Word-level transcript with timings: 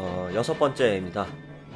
어, 0.00 0.30
여섯 0.32 0.56
번째입니다. 0.58 1.26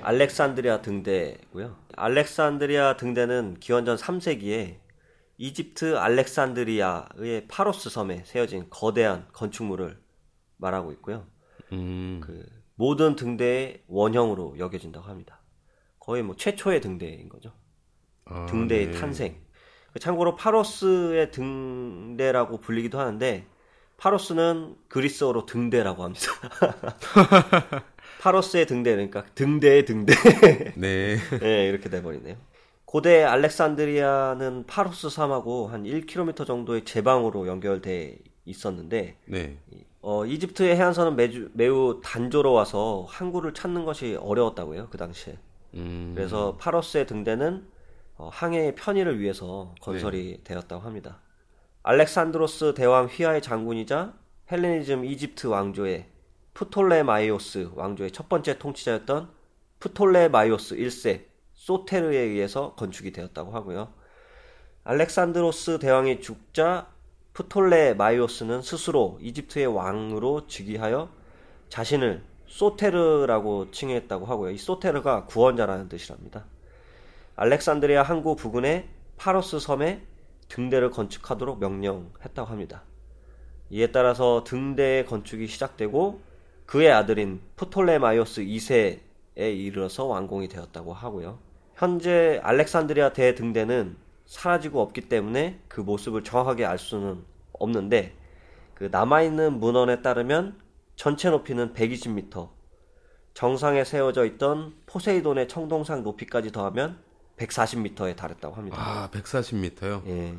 알렉산드리아 0.01 0.81
등대고요. 0.81 1.77
알렉산드리아 1.97 2.97
등대는 2.97 3.57
기원전 3.59 3.97
3세기에 3.97 4.77
이집트 5.39 5.97
알렉산드리아의 5.97 7.49
파로스 7.49 7.91
섬에 7.91 8.23
세워진 8.25 8.69
거대한 8.71 9.27
건축물을 9.33 10.01
말하고 10.57 10.93
있고요. 10.93 11.27
음. 11.73 12.21
그 12.23 12.47
모든 12.77 13.17
등대의 13.17 13.83
원형으로 13.89 14.55
여겨진다고 14.57 15.09
합니다. 15.09 15.41
거의 15.99 16.23
뭐 16.23 16.37
최초의 16.37 16.81
등대인 16.81 17.29
거죠. 17.29 17.53
아, 18.25 18.47
등대의 18.47 18.93
네. 18.93 19.01
탄생. 19.01 19.43
그 19.93 19.99
참고로 19.99 20.37
파로스의 20.37 21.33
등대라고 21.33 22.61
불리기도 22.61 23.01
하는데 23.01 23.47
파로스는 23.97 24.77
그리스어로 24.89 25.45
등대라고 25.47 26.05
합니다. 26.05 26.27
파로스의 28.21 28.67
등대 28.67 28.93
그러니까 28.93 29.25
등대의 29.35 29.85
등대. 29.85 30.13
네. 30.77 31.17
네, 31.41 31.69
이렇게 31.69 31.89
돼버리네요. 31.89 32.37
고대 32.85 33.23
알렉산드리아는 33.25 34.67
파로스 34.67 35.09
섬하고 35.09 35.69
한 35.69 35.85
1km 35.85 36.47
정도의 36.47 36.85
제방으로 36.85 37.47
연결돼 37.47 38.19
있었는데 38.45 39.17
네. 39.25 39.59
어, 40.03 40.27
이집트의 40.27 40.77
해안선은 40.77 41.17
매주, 41.17 41.51
매우 41.55 42.01
단조로워서 42.03 43.07
항구를 43.09 43.55
찾는 43.55 43.85
것이 43.85 44.17
어려웠다고 44.21 44.75
해요, 44.75 44.89
그 44.91 44.99
당시에. 44.99 45.39
음. 45.75 46.13
그래서 46.15 46.57
파로스의 46.59 47.07
등대는 47.07 47.67
어, 48.17 48.29
항해의 48.33 48.75
편의를 48.75 49.21
위해서 49.21 49.75
건설이 49.81 50.41
되었다고 50.45 50.83
합니다. 50.83 51.21
알렉산드로스 51.85 52.75
대왕 52.75 53.07
휘하의 53.07 53.43
장군이자 53.43 54.15
헬레니즘 54.51 55.05
이집트 55.05 55.47
왕조의 55.47 56.12
프톨레마이오스 56.55 57.71
왕조의 57.75 58.13
첫 58.13 58.29
번째 58.29 58.59
통치자였던 58.59 59.31
프톨레마이오스 59.81 60.77
1세 60.77 61.25
소테르에 61.55 62.19
의해서 62.19 62.75
건축이 62.75 63.13
되었다고 63.13 63.53
하고요. 63.53 63.93
알렉산드로스 64.85 65.79
대왕이 65.79 66.21
죽자 66.21 66.89
프톨레마이오스는 67.35 68.63
스스로 68.63 69.19
이집트의 69.23 69.67
왕으로 69.67 70.47
즉위하여 70.47 71.09
자신을 71.69 72.23
소테르라고 72.47 73.71
칭했다고 73.71 74.27
하고요. 74.27 74.51
이 74.51 74.59
소테르가 74.59 75.25
구원자라는 75.27 75.89
뜻이랍니다. 75.89 76.45
알렉산드리아 77.37 78.03
항구 78.03 78.37
부근의 78.37 78.89
파로스 79.17 79.59
섬에 79.59 80.03
등대를 80.49 80.91
건축하도록 80.91 81.59
명령했다고 81.61 82.51
합니다. 82.51 82.83
이에 83.71 83.91
따라서 83.91 84.45
등대의 84.45 85.07
건축이 85.07 85.47
시작되고 85.47 86.21
그의 86.73 86.91
아들인 86.91 87.43
프톨레마이오스 87.57 88.45
2세에 88.45 89.01
이르러서 89.37 90.07
완공이 90.07 90.49
되었다고 90.49 90.95
하고요. 90.95 91.39
현재 91.75 92.41
알렉산드리아 92.43 93.13
대등대는 93.13 93.95
사라지고 94.25 94.81
없기 94.81 95.03
때문에 95.03 95.61
그 95.69 95.83
모습을 95.83 96.25
정확하게 96.25 96.65
알 96.65 96.79
수는 96.79 97.25
없는데 97.53 98.17
그 98.73 98.89
남아있는 98.91 99.61
문헌에 99.61 100.01
따르면 100.01 100.59
전체 100.97 101.29
높이는 101.29 101.75
120m, 101.75 102.49
정상에 103.35 103.85
세워져 103.85 104.25
있던 104.25 104.73
포세이돈의 104.87 105.49
청동상 105.49 106.03
높이까지 106.03 106.53
더하면 106.53 106.99
140m에 107.37 108.17
달했다고 108.17 108.55
합니다. 108.55 108.79
아, 108.81 109.11
140m요? 109.13 110.07
예, 110.07 110.35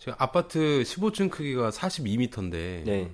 지금 0.00 0.14
아파트 0.18 0.82
15층 0.84 1.30
크기가 1.30 1.70
42m인데 1.70 2.82
네. 2.84 3.12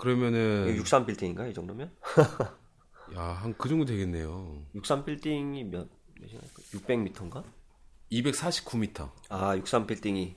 그러면은 0.00 0.74
63 0.76 1.04
빌딩인가 1.06 1.46
이 1.46 1.52
정도면? 1.54 1.90
야, 3.16 3.20
한 3.22 3.54
그 3.58 3.68
정도 3.68 3.84
되겠네요. 3.84 4.62
63 4.74 5.04
빌딩이 5.04 5.64
몇 5.64 5.88
몇이나 6.20 6.40
600m인가? 6.72 7.44
249m. 8.12 9.10
아, 9.28 9.56
63 9.56 9.86
빌딩이 9.86 10.36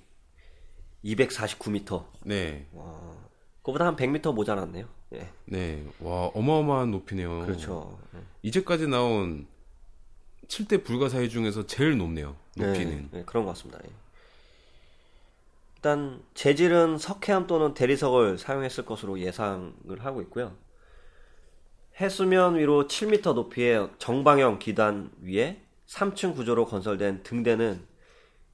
249m. 1.06 2.06
네. 2.25 2.68
그거보다 3.57 3.85
한 3.88 3.96
100m 3.96 4.34
모자랐네요. 4.34 4.88
예. 5.13 5.29
네. 5.46 5.85
와, 6.00 6.28
어마어마한 6.34 6.91
높이네요. 6.91 7.45
그렇죠. 7.45 7.97
예. 8.16 8.19
이제까지 8.41 8.88
나온 8.88 9.47
7대 10.47 10.84
불가사의 10.84 11.30
중에서 11.30 11.66
제일 11.68 11.97
높네요. 11.97 12.35
높이는. 12.57 13.09
네, 13.12 13.19
네, 13.19 13.24
그런 13.25 13.45
것 13.45 13.51
같습니다. 13.51 13.80
예. 13.85 13.90
일단 15.83 16.21
재질은 16.33 16.97
석회암 16.97 17.45
또는 17.45 17.73
대리석을 17.73 18.38
사용했을 18.38 18.85
것으로 18.85 19.19
예상을 19.19 19.73
하고 19.99 20.21
있고요. 20.21 20.55
해수면 21.99 22.55
위로 22.55 22.88
7m 22.88 23.33
높이의 23.33 23.89
정방형 23.97 24.59
기단 24.59 25.11
위에 25.21 25.61
3층 25.88 26.35
구조로 26.35 26.67
건설된 26.67 27.23
등대는 27.23 27.85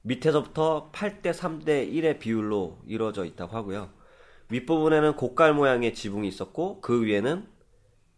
밑에서부터 0.02 0.90
8대 0.92 1.30
3대 1.32 1.92
1의 1.92 2.18
비율로 2.18 2.78
이루어져 2.88 3.24
있다고 3.24 3.56
하고요. 3.56 3.90
윗부분에는 4.48 5.14
곡갈 5.14 5.54
모양의 5.54 5.94
지붕이 5.94 6.26
있었고 6.26 6.80
그 6.80 7.04
위에는 7.04 7.46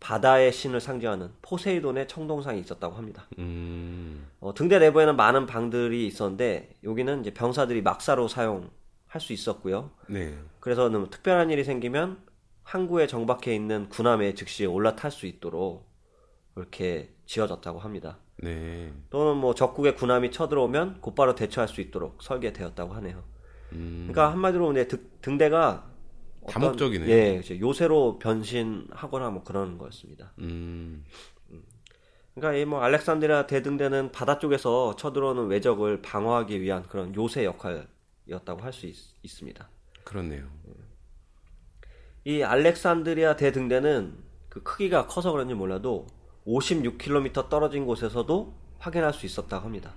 바다의 0.00 0.52
신을 0.52 0.80
상징하는 0.80 1.32
포세이돈의 1.42 2.08
청동상이 2.08 2.58
있었다고 2.60 2.96
합니다. 2.96 3.26
음. 3.38 4.26
어, 4.40 4.54
등대 4.54 4.78
내부에는 4.78 5.16
많은 5.16 5.44
방들이 5.44 6.06
있었는데 6.06 6.76
여기는 6.82 7.20
이제 7.20 7.34
병사들이 7.34 7.82
막사로 7.82 8.26
사용 8.28 8.70
할 9.12 9.20
수 9.20 9.32
있었고요. 9.34 9.90
네. 10.08 10.38
그래서 10.58 10.88
뭐 10.88 11.10
특별한 11.10 11.50
일이 11.50 11.64
생기면 11.64 12.18
항구에 12.62 13.06
정박해 13.06 13.54
있는 13.54 13.88
군함에 13.90 14.32
즉시 14.34 14.64
올라탈 14.64 15.10
수 15.10 15.26
있도록 15.26 15.86
이렇게 16.56 17.12
지어졌다고 17.26 17.78
합니다. 17.78 18.18
네. 18.38 18.90
또는 19.10 19.36
뭐 19.36 19.54
적국의 19.54 19.96
군함이 19.96 20.30
쳐들어오면 20.30 21.00
곧바로 21.02 21.34
대처할 21.34 21.68
수 21.68 21.82
있도록 21.82 22.22
설계되었다고 22.22 22.94
하네요. 22.94 23.22
음. 23.72 24.08
그러니까 24.10 24.32
한마디로 24.32 24.72
이제 24.72 24.88
등- 24.88 25.10
등대가 25.20 25.90
어떤- 26.42 26.62
다목적이네요. 26.62 27.08
예. 27.10 27.42
요새로 27.60 28.18
변신하거나 28.18 29.28
뭐 29.30 29.44
그런 29.44 29.76
거였습니다. 29.76 30.32
음. 30.38 31.04
그러니까 32.34 32.58
이 32.58 32.64
뭐 32.64 32.80
알렉산드리아 32.80 33.46
대등대는 33.46 34.10
바다 34.10 34.38
쪽에서 34.38 34.96
쳐들어오는 34.96 35.48
외적을 35.48 36.00
방어하기 36.00 36.62
위한 36.62 36.82
그런 36.84 37.14
요새 37.14 37.44
역할 37.44 37.86
이었다고 38.26 38.60
할 38.62 38.72
수 38.72 38.86
있습니다. 39.22 39.68
그렇네요. 40.04 40.48
이 42.24 42.42
알렉산드리아 42.42 43.36
대등대는 43.36 44.14
그 44.48 44.62
크기가 44.62 45.06
커서 45.06 45.32
그런지 45.32 45.54
몰라도 45.54 46.06
56km 46.46 47.48
떨어진 47.48 47.84
곳에서도 47.86 48.54
확인할 48.78 49.12
수 49.12 49.26
있었다고 49.26 49.64
합니다. 49.64 49.94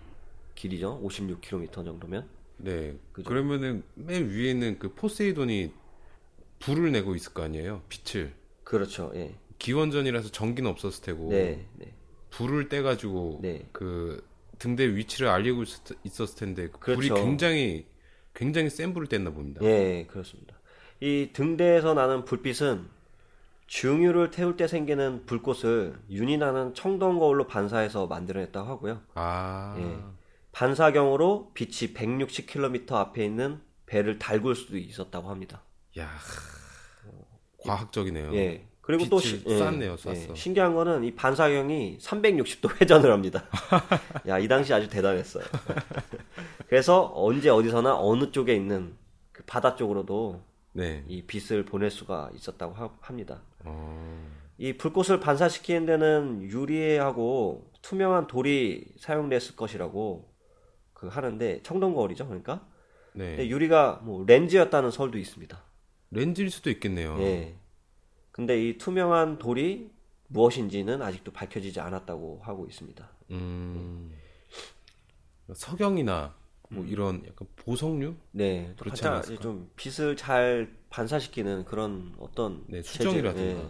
길이죠. 0.55 1.01
56km 1.03 1.71
정도면. 1.85 2.27
네. 2.57 2.97
그죠. 3.11 3.27
그러면은 3.27 3.83
맨 3.95 4.29
위에는 4.29 4.79
그 4.79 4.93
포세이돈이 4.93 5.71
불을 6.59 6.91
내고 6.91 7.15
있을 7.15 7.33
거 7.33 7.43
아니에요. 7.43 7.81
빛을. 7.89 8.33
그렇죠. 8.63 9.11
예. 9.15 9.35
기원전이라서 9.59 10.29
전기는 10.31 10.69
없었을 10.69 11.03
테고 11.03 11.29
네, 11.29 11.65
네. 11.75 11.93
불을 12.31 12.69
떼 12.69 12.81
가지고 12.81 13.39
네. 13.41 13.67
그 13.71 14.25
등대 14.59 14.87
위치를 14.95 15.27
알리고 15.27 15.63
있었- 15.63 15.95
있었을 16.03 16.35
텐데 16.37 16.69
그 16.79 16.93
불이 16.95 17.09
그렇죠. 17.09 17.23
굉장히 17.25 17.85
굉장히 18.35 18.69
센 18.69 18.93
불을 18.93 19.07
뗐나 19.07 19.33
봅니다. 19.33 19.61
예, 19.63 20.05
그렇습니다. 20.07 20.55
이 20.99 21.31
등대에서 21.33 21.93
나는 21.93 22.25
불빛은 22.25 22.87
중유를 23.67 24.29
태울 24.31 24.57
때 24.57 24.67
생기는 24.67 25.25
불꽃을 25.25 25.97
윤이 26.09 26.37
나는 26.37 26.73
청동 26.73 27.17
거울로 27.17 27.47
반사해서 27.47 28.07
만들어냈다고 28.07 28.69
하고요. 28.69 29.01
아. 29.15 29.75
예. 29.79 29.97
반사경으로 30.51 31.51
빛이 31.53 31.93
160km 31.93 32.93
앞에 32.93 33.25
있는 33.25 33.59
배를 33.87 34.19
달굴 34.19 34.55
수도 34.55 34.77
있었다고 34.77 35.29
합니다. 35.29 35.63
야. 35.97 36.09
과학적이네요. 37.57 38.35
예. 38.35 38.67
그리고 38.85 39.05
또 39.09 39.17
시- 39.19 39.43
예, 39.47 39.57
쐈네요, 39.57 39.97
쐈어. 39.97 40.13
예. 40.13 40.35
신기한 40.35 40.75
거는 40.75 41.03
이 41.03 41.15
반사경이 41.15 41.97
360도 41.99 42.79
회전을 42.79 43.11
합니다. 43.11 43.43
야, 44.27 44.37
이 44.37 44.47
당시 44.47 44.73
아주 44.73 44.87
대단했어요. 44.87 45.43
그래서 46.67 47.11
언제 47.15 47.49
어디서나 47.49 47.97
어느 47.99 48.31
쪽에 48.31 48.55
있는 48.55 48.95
그 49.31 49.43
바다 49.45 49.75
쪽으로도 49.75 50.41
네. 50.73 51.03
이 51.07 51.23
빛을 51.23 51.65
보낼 51.65 51.89
수가 51.89 52.29
있었다고 52.35 52.73
하- 52.73 52.89
합니다. 53.01 53.41
어. 53.63 54.27
이 54.57 54.73
불꽃을 54.73 55.19
반사시키는 55.19 55.85
데는 55.85 56.43
유리하고 56.43 57.69
투명한 57.81 58.27
돌이 58.27 58.85
사용됐을 58.99 59.55
것이라고 59.55 60.29
그 60.93 61.07
하는데 61.07 61.61
청동거울이죠, 61.63 62.27
그러니까. 62.27 62.65
네. 63.13 63.47
유리가 63.49 64.01
뭐 64.03 64.23
렌즈였다는 64.25 64.91
설도 64.91 65.17
있습니다. 65.17 65.61
렌즈일 66.11 66.49
수도 66.51 66.69
있겠네요. 66.69 67.17
예. 67.19 67.55
근데 68.35 68.61
이 68.61 68.77
투명한 68.77 69.37
돌이 69.37 69.89
무엇인지는 70.27 71.01
아직도 71.01 71.31
밝혀지지 71.31 71.79
않았다고 71.79 72.41
하고 72.43 72.65
있습니다. 72.65 73.09
음. 73.31 74.11
석영이나 75.53 76.35
뭐 76.67 76.83
이런 76.83 77.23
약간 77.25 77.47
보석류? 77.55 78.13
네, 78.31 78.73
또 78.75 78.83
그렇지 78.83 79.07
않았을까? 79.07 79.41
좀 79.41 79.71
빛을 79.77 80.17
잘 80.17 80.75
반사시키는 80.89 81.63
그런 81.63 82.13
어떤 82.19 82.65
네, 82.67 82.81
수정이라든가. 82.81 83.61
예. 83.61 83.69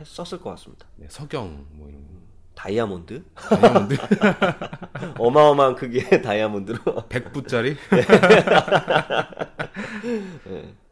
했었을 0.00 0.40
것 0.40 0.48
같습니다. 0.48 0.86
네, 0.96 1.06
서경 1.10 1.66
뭐 1.72 1.90
이런 1.90 2.06
거. 2.06 2.14
다이아몬드? 2.54 3.22
다이아몬드 3.34 3.96
어마어마한 5.20 5.74
크기의 5.74 6.08
다이아몬드로 6.24 6.78
100부짜리? 7.10 7.76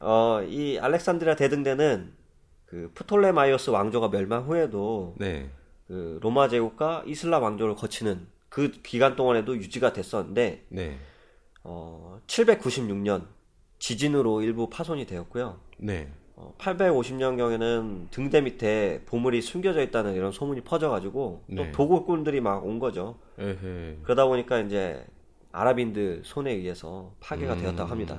어, 0.00 0.42
이 0.42 0.78
알렉산드리아 0.78 1.36
대등대는 1.36 2.12
그 2.66 2.90
프톨레마이오스 2.94 3.70
왕조가 3.70 4.10
멸망 4.10 4.44
후에도 4.44 5.14
네. 5.18 5.50
그 5.86 6.18
로마 6.22 6.48
제국과 6.48 7.04
이슬람 7.06 7.42
왕조를 7.42 7.74
거치는 7.74 8.26
그 8.48 8.70
기간 8.82 9.16
동안에도 9.16 9.56
유지가 9.56 9.92
됐었는데 9.92 10.66
네. 10.68 10.96
어, 11.64 12.20
796년 12.26 13.26
지진으로 13.78 14.42
일부 14.42 14.68
파손이 14.70 15.06
되었고요. 15.06 15.58
네. 15.78 16.12
어, 16.36 16.54
850년 16.58 17.36
경에는 17.36 18.08
등대 18.10 18.40
밑에 18.40 19.02
보물이 19.06 19.42
숨겨져 19.42 19.82
있다는 19.82 20.14
이런 20.14 20.32
소문이 20.32 20.62
퍼져가지고 20.62 21.44
또 21.56 21.62
네. 21.64 21.72
도굴꾼들이 21.72 22.40
막 22.40 22.64
온 22.64 22.78
거죠. 22.78 23.18
에헤. 23.38 23.98
그러다 24.04 24.26
보니까 24.26 24.60
이제 24.60 25.04
아랍인들 25.52 26.22
손에 26.24 26.52
의해서 26.52 27.12
파괴가 27.20 27.54
음. 27.54 27.58
되었다고 27.58 27.90
합니다. 27.90 28.18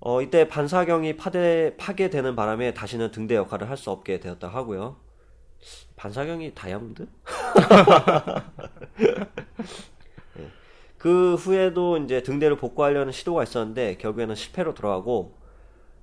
어, 0.00 0.22
이때 0.22 0.48
반사경이 0.48 1.16
파대, 1.16 1.76
파괴되는 1.76 2.36
바람에 2.36 2.74
다시는 2.74 3.10
등대 3.10 3.34
역할을 3.36 3.68
할 3.68 3.76
수 3.76 3.90
없게 3.90 4.20
되었다 4.20 4.48
하고요. 4.48 4.96
반사경이 5.96 6.54
다이아몬드? 6.54 7.08
예. 10.38 10.50
그 10.98 11.34
후에도 11.34 11.96
이제 11.98 12.22
등대를 12.22 12.56
복구하려는 12.56 13.12
시도가 13.12 13.42
있었는데 13.44 13.96
결국에는 13.98 14.34
실패로 14.34 14.74
돌아가고 14.74 15.36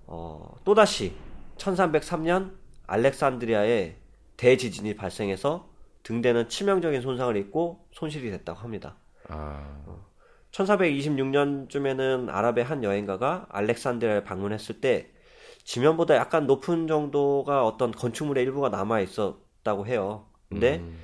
어, 0.08 0.56
또다시 0.66 1.16
1303년 1.58 2.54
알렉산드리아에 2.88 3.98
대지진이 4.38 4.96
발생해서 4.96 5.70
등대는 6.04 6.50
치명적인 6.50 7.02
손상을 7.02 7.36
입고 7.38 7.88
손실이 7.92 8.30
됐다고 8.32 8.60
합니다. 8.60 8.98
아. 9.28 10.05
1426년쯤에는 10.56 12.30
아랍의 12.30 12.64
한 12.64 12.84
여행가가 12.84 13.48
알렉산드리아를 13.50 14.24
방문했을 14.24 14.80
때 14.80 15.12
지면보다 15.64 16.16
약간 16.16 16.46
높은 16.48 16.88
정도가 16.88 17.66
어떤 17.66 17.92
건축물의 17.92 18.44
일부가 18.44 18.70
남아 18.70 19.02
있었다고 19.02 19.88
해요. 19.88 20.28
근데 20.50 20.78
음. 20.78 21.00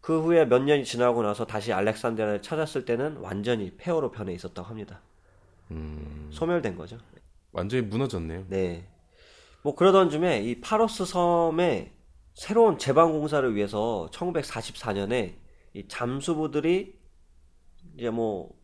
그 0.00 0.22
후에 0.22 0.46
몇 0.46 0.62
년이 0.62 0.84
지나고 0.84 1.22
나서 1.22 1.44
다시 1.44 1.72
알렉산드리아를 1.72 2.42
찾았을 2.42 2.84
때는 2.84 3.18
완전히 3.18 3.76
폐허로 3.76 4.10
변해 4.10 4.32
있었다고 4.32 4.66
합니다. 4.66 5.02
음. 5.70 6.30
소멸된 6.32 6.76
거죠. 6.76 6.98
완전히 7.52 7.82
무너졌네요. 7.82 8.46
네. 8.48 8.88
뭐 9.62 9.74
그러던 9.74 10.10
중에 10.10 10.40
이 10.42 10.60
파로스 10.60 11.04
섬에 11.04 11.92
새로운 12.32 12.78
제방 12.78 13.12
공사를 13.12 13.54
위해서 13.54 14.08
1944년에 14.12 15.34
이 15.74 15.88
잠수부들이 15.88 16.96
이제 17.96 18.10
뭐 18.10 18.58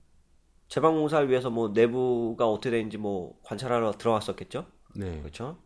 제방 0.75 0.97
공사를 0.97 1.31
위해서 1.31 1.51
뭐 1.51 1.69
내부가 1.69 2.49
어떻게 2.49 2.71
되는지 2.71 2.99
뭐 2.99 3.39
관찰하러 3.45 3.93
들어갔었겠죠. 3.93 4.67
네. 4.97 5.21
그렇죠? 5.21 5.57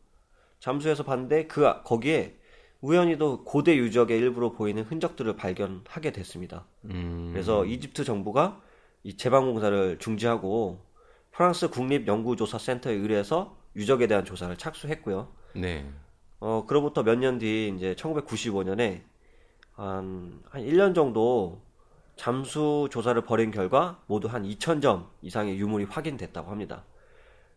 잠수해서 0.60 1.02
봤는데 1.02 1.46
그 1.46 1.66
아- 1.66 1.82
거기에 1.82 2.36
우연히도 2.82 3.44
고대 3.44 3.74
유적의 3.74 4.18
일부로 4.18 4.52
보이는 4.52 4.82
흔적들을 4.82 5.34
발견하게 5.34 6.12
됐습니다. 6.12 6.66
음. 6.84 7.30
그래서 7.32 7.64
이집트 7.64 8.04
정부가 8.04 8.60
이 9.02 9.16
제방 9.16 9.46
공사를 9.50 9.98
중지하고 9.98 10.84
프랑스 11.30 11.70
국립연구조사센터에 11.70 12.92
의뢰해서 12.92 13.56
유적에 13.76 14.08
대한 14.08 14.26
조사를 14.26 14.54
착수했고요. 14.58 15.32
네. 15.54 15.90
어, 16.38 16.66
그로부터 16.66 17.02
몇 17.02 17.16
년 17.18 17.38
뒤 17.38 17.72
이제 17.74 17.94
1995년에 17.94 19.00
한, 19.72 20.42
한 20.50 20.62
1년 20.62 20.94
정도 20.94 21.62
잠수 22.18 22.88
조사를 22.90 23.22
벌인 23.22 23.52
결과 23.52 24.02
모두 24.06 24.26
한 24.26 24.42
2,000점 24.42 25.06
이상의 25.22 25.56
유물이 25.56 25.84
확인됐다고 25.84 26.50
합니다. 26.50 26.84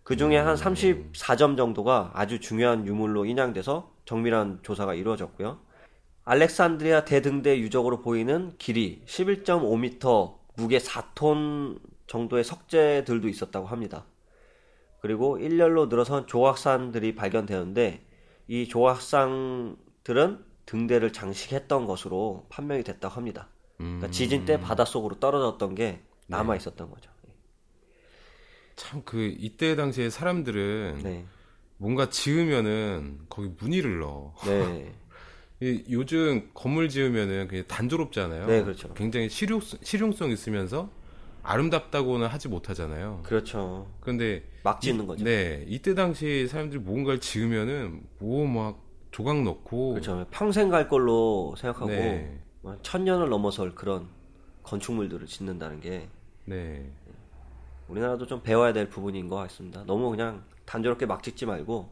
그 0.04 0.16
중에 0.16 0.38
한 0.38 0.56
34점 0.56 1.58
정도가 1.58 2.12
아주 2.14 2.40
중요한 2.40 2.86
유물로 2.86 3.26
인양돼서 3.26 3.92
정밀한 4.06 4.60
조사가 4.62 4.94
이루어졌고요. 4.94 5.60
알렉산드리아 6.26 7.06
대등대 7.06 7.58
유적으로 7.60 8.02
보이는 8.02 8.54
길이 8.60 9.02
11.5m, 9.08 10.38
무게 10.56 10.78
4톤 10.78 11.80
정도의 12.06 12.44
석재들도 12.44 13.28
있었다고 13.28 13.66
합니다. 13.66 14.06
그리고 15.02 15.40
일렬로 15.40 15.88
늘어선 15.88 16.28
조각산들이 16.28 17.16
발견되었는데 17.16 18.06
이 18.48 18.68
조각상들은 18.68 20.46
등대를 20.68 21.14
장식했던 21.14 21.88
것으로 21.88 22.46
판명이 22.50 22.84
됐다고 22.84 23.16
합니다. 23.16 23.48
그러니까 23.82 24.12
지진 24.12 24.46
때 24.46 24.60
바닷속으로 24.60 25.20
떨어졌던 25.20 25.76
게 25.76 26.02
남아 26.28 26.56
있었던 26.58 26.90
거죠. 26.90 27.10
참 28.76 29.04
그 29.06 29.36
이때 29.38 29.76
당시에 29.76 30.10
사람들은 30.10 31.02
네. 31.04 31.26
뭔가 31.78 32.10
지으면은 32.10 33.20
거기 33.30 33.52
무늬를 33.60 34.00
넣어. 34.00 34.34
네. 34.46 34.94
이- 35.62 35.84
요즘 35.92 36.50
건물 36.56 36.90
지으면은 36.90 37.48
그냥 37.48 37.66
단조롭잖아요. 37.68 38.48
네, 38.48 38.64
그렇죠. 38.64 38.92
굉장히 38.96 39.30
실용, 39.30 39.60
실용성 39.60 40.32
있으면서 40.32 40.90
아름답다고는 41.44 42.28
하지 42.28 42.48
못하잖아요. 42.48 43.22
그렇죠. 43.24 43.92
그런데 44.00 44.44
막 44.64 44.82
짓는 44.82 45.06
거죠. 45.06 45.24
네, 45.24 45.64
이때 45.68 45.94
당시 45.94 46.48
사람들이 46.48 46.80
뭔가를 46.82 47.20
지으면은 47.20 48.02
뭐 48.20 48.48
막 48.48 48.82
조각 49.12 49.44
넣고 49.44 49.92
그렇죠. 49.94 50.26
평생 50.32 50.70
갈 50.70 50.88
걸로 50.88 51.54
생각하고 51.58 51.88
네. 51.92 52.40
뭐 52.62 52.78
천년을 52.82 53.30
넘어설 53.30 53.74
그런 53.74 54.08
건축물들을 54.64 55.26
짓는다는 55.28 55.80
게 55.80 56.10
네. 56.46 56.92
우리나라도 57.88 58.26
좀 58.28 58.42
배워야 58.44 58.74
될 58.74 58.90
부분인 58.90 59.28
것 59.28 59.36
같습니다. 59.38 59.84
너무 59.86 60.10
그냥 60.12 60.44
단조롭게 60.66 61.06
막 61.06 61.24
짓지 61.24 61.46
말고 61.46 61.90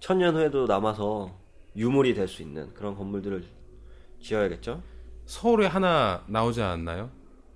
천 0.00 0.18
년 0.18 0.34
후에도 0.34 0.66
남아서 0.66 1.36
유물이 1.76 2.14
될 2.14 2.26
수 2.26 2.42
있는 2.42 2.72
그런 2.74 2.96
건물들을 2.96 3.44
지어야겠죠. 4.20 4.82
서울에 5.26 5.66
하나 5.66 6.24
나오지 6.26 6.60
않았나요? 6.62 7.10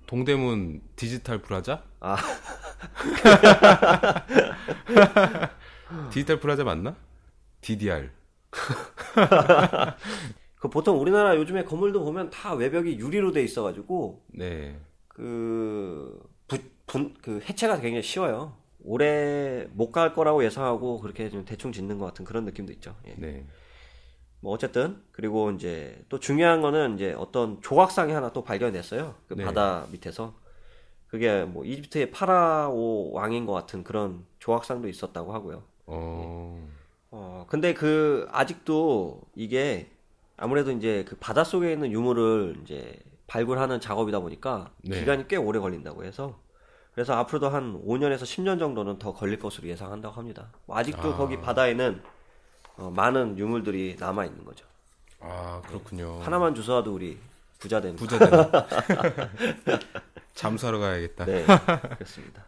동대문 0.07 0.81
디지털 0.95 1.41
프라자? 1.41 1.83
아. 1.99 2.15
디지털 6.11 6.39
프라자 6.39 6.63
맞나? 6.63 6.95
DDR. 7.61 8.11
그 10.65 10.69
보통 10.69 10.99
우리나라 10.99 11.35
요즘에 11.35 11.63
건물도 11.63 12.03
보면 12.03 12.31
다 12.31 12.55
외벽이 12.55 12.97
유리로 12.97 13.31
돼 13.31 13.43
있어가지고 13.43 14.23
네. 14.33 14.79
그, 15.07 16.19
부, 16.47 16.57
분, 16.87 17.13
그 17.21 17.39
해체가 17.47 17.79
굉장히 17.81 18.01
쉬워요. 18.01 18.57
오래 18.83 19.67
못갈 19.73 20.13
거라고 20.15 20.43
예상하고 20.43 21.01
그렇게 21.01 21.29
좀 21.29 21.45
대충 21.45 21.71
짓는 21.71 21.99
것 21.99 22.05
같은 22.05 22.25
그런 22.25 22.45
느낌도 22.45 22.73
있죠. 22.73 22.95
예. 23.05 23.13
네. 23.15 23.45
뭐 24.39 24.53
어쨌든 24.53 25.03
그리고 25.11 25.51
이제 25.51 26.03
또 26.09 26.19
중요한 26.19 26.61
거는 26.61 26.95
이제 26.95 27.13
어떤 27.13 27.61
조각상이 27.61 28.11
하나 28.11 28.33
또 28.33 28.43
발견됐어요. 28.43 29.13
그 29.27 29.35
네. 29.35 29.45
바다 29.45 29.85
밑에서 29.91 30.33
그게 31.07 31.43
뭐 31.43 31.63
이집트의 31.63 32.09
파라오 32.09 33.11
왕인 33.13 33.45
것 33.45 33.53
같은 33.53 33.83
그런 33.83 34.25
조각상도 34.39 34.87
있었다고 34.87 35.31
하고요. 35.31 35.63
어. 35.85 36.67
어 37.11 37.45
근데 37.49 37.75
그 37.75 38.27
아직도 38.31 39.21
이게 39.35 39.91
아무래도 40.37 40.71
이제 40.71 41.05
그 41.07 41.15
바다 41.15 41.43
속에 41.43 41.71
있는 41.71 41.91
유물을 41.91 42.57
이제 42.63 42.99
발굴하는 43.27 43.79
작업이다 43.79 44.19
보니까 44.19 44.71
네. 44.83 44.99
기간이 44.99 45.27
꽤 45.27 45.35
오래 45.35 45.59
걸린다고 45.59 46.03
해서 46.03 46.39
그래서 46.93 47.13
앞으로도 47.13 47.49
한 47.49 47.81
5년에서 47.85 48.23
10년 48.23 48.59
정도는 48.59 48.99
더 48.99 49.13
걸릴 49.13 49.37
것으로 49.39 49.67
예상한다고 49.67 50.15
합니다. 50.15 50.51
뭐 50.65 50.77
아직도 50.77 51.13
아. 51.13 51.17
거기 51.17 51.39
바다에는 51.39 52.01
어, 52.77 52.89
많은 52.89 53.37
유물들이 53.37 53.97
남아 53.99 54.25
있는 54.25 54.45
거죠. 54.45 54.65
아, 55.19 55.61
그렇군요. 55.67 56.19
하나만 56.21 56.55
주워도 56.55 56.93
우리 56.93 57.17
부자 57.59 57.81
되는 57.81 57.95
부자 57.95 58.19
되는. 58.19 58.43
잠수하러 60.35 60.79
가야겠다. 60.79 61.25
네, 61.25 61.45
그렇습니다. 61.95 62.45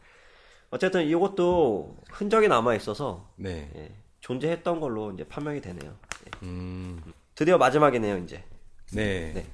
어쨌든 0.69 1.05
이것도 1.05 1.97
흔적이 2.09 2.49
남아 2.49 2.75
있어서 2.75 3.29
네. 3.35 3.71
예, 3.75 3.95
존재했던 4.19 4.79
걸로 4.79 5.11
이제 5.11 5.23
판명이 5.25 5.61
되네요. 5.61 5.91
예. 6.25 6.45
음. 6.45 7.01
드디어 7.37 7.59
마지막이네요, 7.59 8.17
이제. 8.17 8.43
네. 8.93 9.31
네. 9.31 9.47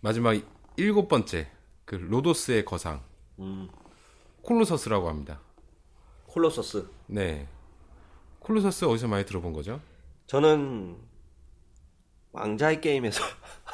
마지막 0.00 0.34
일곱 0.76 1.06
번째. 1.06 1.48
그 1.84 1.94
로도스의 1.94 2.64
거상. 2.64 3.00
음, 3.38 3.68
Colossus라고 4.42 5.08
합니다. 5.08 5.40
Colossus. 6.26 6.88
네. 7.06 7.46
Colossus 8.40 8.86
어디서 8.86 9.06
많이 9.06 9.24
들어본 9.24 9.52
거죠? 9.52 9.80
저는 10.26 10.96
왕좌의 12.32 12.80
게임에서 12.80 13.22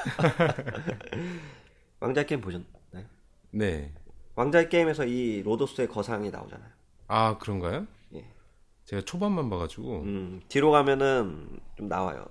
왕좌의 2.00 2.26
게임 2.26 2.42
보셨나요? 2.42 3.06
네. 3.52 3.94
왕좌의 4.34 4.68
게임에서 4.68 5.06
이 5.06 5.40
로도스의 5.42 5.88
거상이 5.88 6.30
나오잖아요. 6.30 6.70
아, 7.08 7.38
그런가요? 7.38 7.86
예. 8.92 8.96
제가 8.96 9.02
초반만 9.02 9.48
봐가지고 9.50 10.02
음, 10.02 10.40
뒤로 10.48 10.70
가면은 10.70 11.60
좀 11.76 11.88
나와요. 11.88 12.24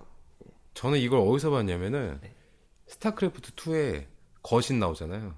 저는 0.74 1.00
이걸 1.00 1.20
어디서 1.20 1.52
봤냐면은 1.52 2.20
네. 2.22 2.36
스타크래프트 2.88 3.54
2에 3.56 4.06
거신 4.44 4.80
나오잖아요. 4.80 5.36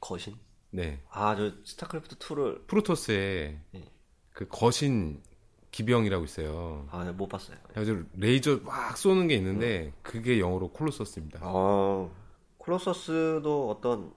거신? 0.00 0.36
네. 0.70 1.00
아, 1.10 1.34
저 1.34 1.52
스타크래프트 1.64 2.16
2를 2.16 2.66
프로토스에 2.66 3.60
네. 3.72 3.84
그 4.32 4.46
거신 4.48 5.22
기병이라고 5.70 6.24
있어요. 6.24 6.86
아, 6.90 7.04
네, 7.04 7.12
못 7.12 7.28
봤어요. 7.28 7.56
그래서 7.72 7.96
레이저 8.14 8.60
막 8.64 8.96
쏘는 8.96 9.28
게 9.28 9.34
있는데 9.34 9.92
그게 10.02 10.40
영어로 10.40 10.70
Colossus입니다. 10.72 11.40
아, 11.42 12.08
Colossus도 12.58 13.70
어떤 13.70 14.12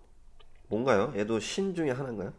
뭔가요? 0.68 1.14
얘도 1.16 1.40
신 1.40 1.74
중에 1.76 1.92
하나인가요? 1.92 2.34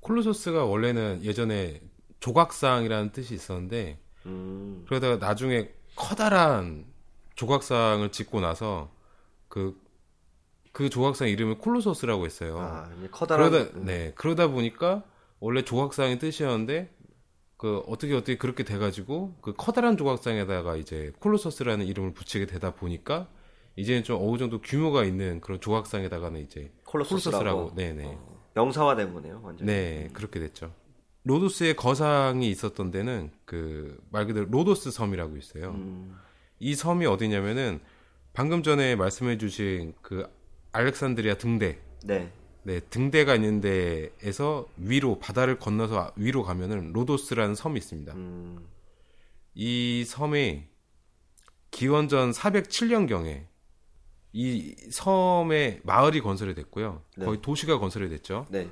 Colossus가 0.00 0.64
원래는 0.64 1.22
예전에 1.22 1.80
조각상이라는 2.20 3.12
뜻이 3.12 3.34
있었는데 3.34 3.98
음, 4.26 4.84
그러다가 4.86 5.16
나중에 5.16 5.70
커다란 5.96 6.86
조각상을 7.34 8.10
짓고 8.10 8.40
나서 8.40 8.90
그, 9.48 9.80
그 10.72 10.90
조각상 10.90 11.28
이름을 11.28 11.58
Colossus라고 11.58 12.24
했어요. 12.26 12.58
아, 12.58 12.90
커다란 13.10 13.50
그러다, 13.50 13.78
네. 13.80 14.12
그러다 14.14 14.48
보니까 14.48 15.04
원래 15.40 15.62
조각상의 15.62 16.18
뜻이었는데 16.18 16.94
그 17.56 17.78
어떻게 17.88 18.14
어떻게 18.14 18.36
그렇게 18.36 18.64
돼가지고 18.64 19.36
그 19.40 19.54
커다란 19.56 19.96
조각상에다가 19.96 20.76
이제 20.76 21.12
Colossus라는 21.18 21.86
이름을 21.86 22.12
붙이게 22.14 22.46
되다 22.46 22.74
보니까 22.74 23.28
이제는 23.76 24.04
좀 24.04 24.18
어느 24.20 24.38
정도 24.38 24.60
규모가 24.60 25.04
있는 25.04 25.40
그런 25.40 25.60
조각상에다가는 25.60 26.40
이제 26.40 26.72
Colossus라고. 26.84 27.70
Colossus라고 27.70 27.74
네네 27.74 28.04
어, 28.06 28.44
명사화된 28.54 29.12
거네요, 29.12 29.40
완전. 29.42 29.66
네 29.66 30.08
그렇게 30.12 30.38
됐죠. 30.40 30.72
로도스의 31.24 31.76
거상이 31.76 32.48
있었던 32.50 32.90
데는 32.90 33.30
그 33.44 33.98
말 34.10 34.26
그대로 34.26 34.46
로도스 34.50 34.90
섬이라고 34.90 35.36
있어요. 35.36 35.70
음, 35.72 36.16
이 36.58 36.74
섬이 36.74 37.06
어디냐면은 37.06 37.80
방금 38.32 38.62
전에 38.62 38.96
말씀해주신 38.96 39.94
그 40.02 40.26
알렉산드리아 40.72 41.34
등대 41.38 41.78
네. 42.04 42.30
네, 42.62 42.80
등대가 42.80 43.34
있는 43.34 43.60
데에서 43.60 44.66
위로 44.76 45.18
바다를 45.18 45.58
건너서 45.58 46.12
위로 46.16 46.42
가면은 46.42 46.92
로도스라는 46.92 47.54
섬이 47.54 47.78
있습니다. 47.78 48.12
음, 48.14 48.66
이 49.54 50.04
섬이 50.06 50.64
기원전 51.70 52.30
407년 52.32 53.08
경에 53.08 53.46
이 54.32 54.74
섬에 54.90 55.80
마을이 55.84 56.20
건설이 56.20 56.54
됐고요. 56.54 57.02
네. 57.16 57.24
거의 57.26 57.40
도시가 57.40 57.78
건설이 57.78 58.08
됐죠. 58.10 58.46
네. 58.50 58.68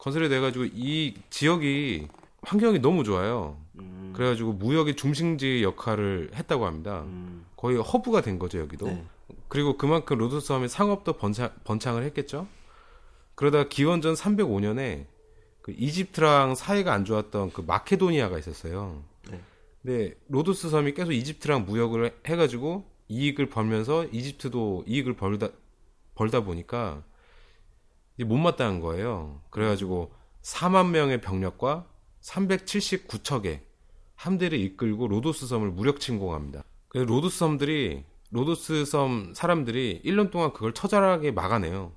건설이 0.00 0.30
돼가지고 0.30 0.64
이 0.74 1.14
지역이 1.28 2.08
환경이 2.40 2.78
너무 2.80 3.04
좋아요. 3.04 3.58
음, 3.78 4.12
그래가지고 4.16 4.54
무역의 4.54 4.96
중심지 4.96 5.62
역할을 5.62 6.30
했다고 6.34 6.64
합니다. 6.64 7.02
음, 7.02 7.44
거의 7.54 7.76
허브가 7.76 8.22
된 8.22 8.38
거죠 8.38 8.58
여기도. 8.58 8.86
네. 8.86 9.04
그리고 9.48 9.76
그만큼 9.76 10.16
로도스 10.16 10.46
섬의 10.46 10.70
상업도 10.70 11.14
번창, 11.14 11.50
번창을 11.64 12.02
했겠죠. 12.04 12.48
그러다 13.34 13.68
기원전 13.68 14.14
305년에 14.14 15.04
그 15.60 15.72
이집트랑 15.76 16.54
사이가 16.54 16.94
안 16.94 17.04
좋았던 17.04 17.52
그 17.52 17.60
마케도니아가 17.60 18.38
있었어요. 18.38 19.02
네. 19.30 19.40
근데 19.82 20.14
로도스 20.28 20.70
섬이 20.70 20.94
계속 20.94 21.12
이집트랑 21.12 21.66
무역을 21.66 22.16
해가지고 22.26 22.86
이익을 23.08 23.50
벌면서 23.50 24.06
이집트도 24.06 24.84
이익을 24.86 25.14
벌다 25.14 25.50
벌다 26.14 26.42
보니까 26.42 27.02
못마땅한 28.24 28.80
거예요. 28.80 29.40
그래가지고 29.50 30.12
4만 30.42 30.90
명의 30.90 31.20
병력과 31.20 31.86
379척의 32.22 33.60
함대를 34.14 34.58
이끌고 34.58 35.08
로도스 35.08 35.46
섬을 35.46 35.70
무력 35.70 36.00
침공합니다. 36.00 36.64
그래서 36.88 37.06
로도스 37.06 37.38
섬들이 37.38 38.04
로도스 38.30 38.84
섬 38.84 39.32
사람들이 39.34 40.02
1년 40.04 40.30
동안 40.30 40.52
그걸 40.52 40.72
처절하게 40.72 41.32
막아내요. 41.32 41.92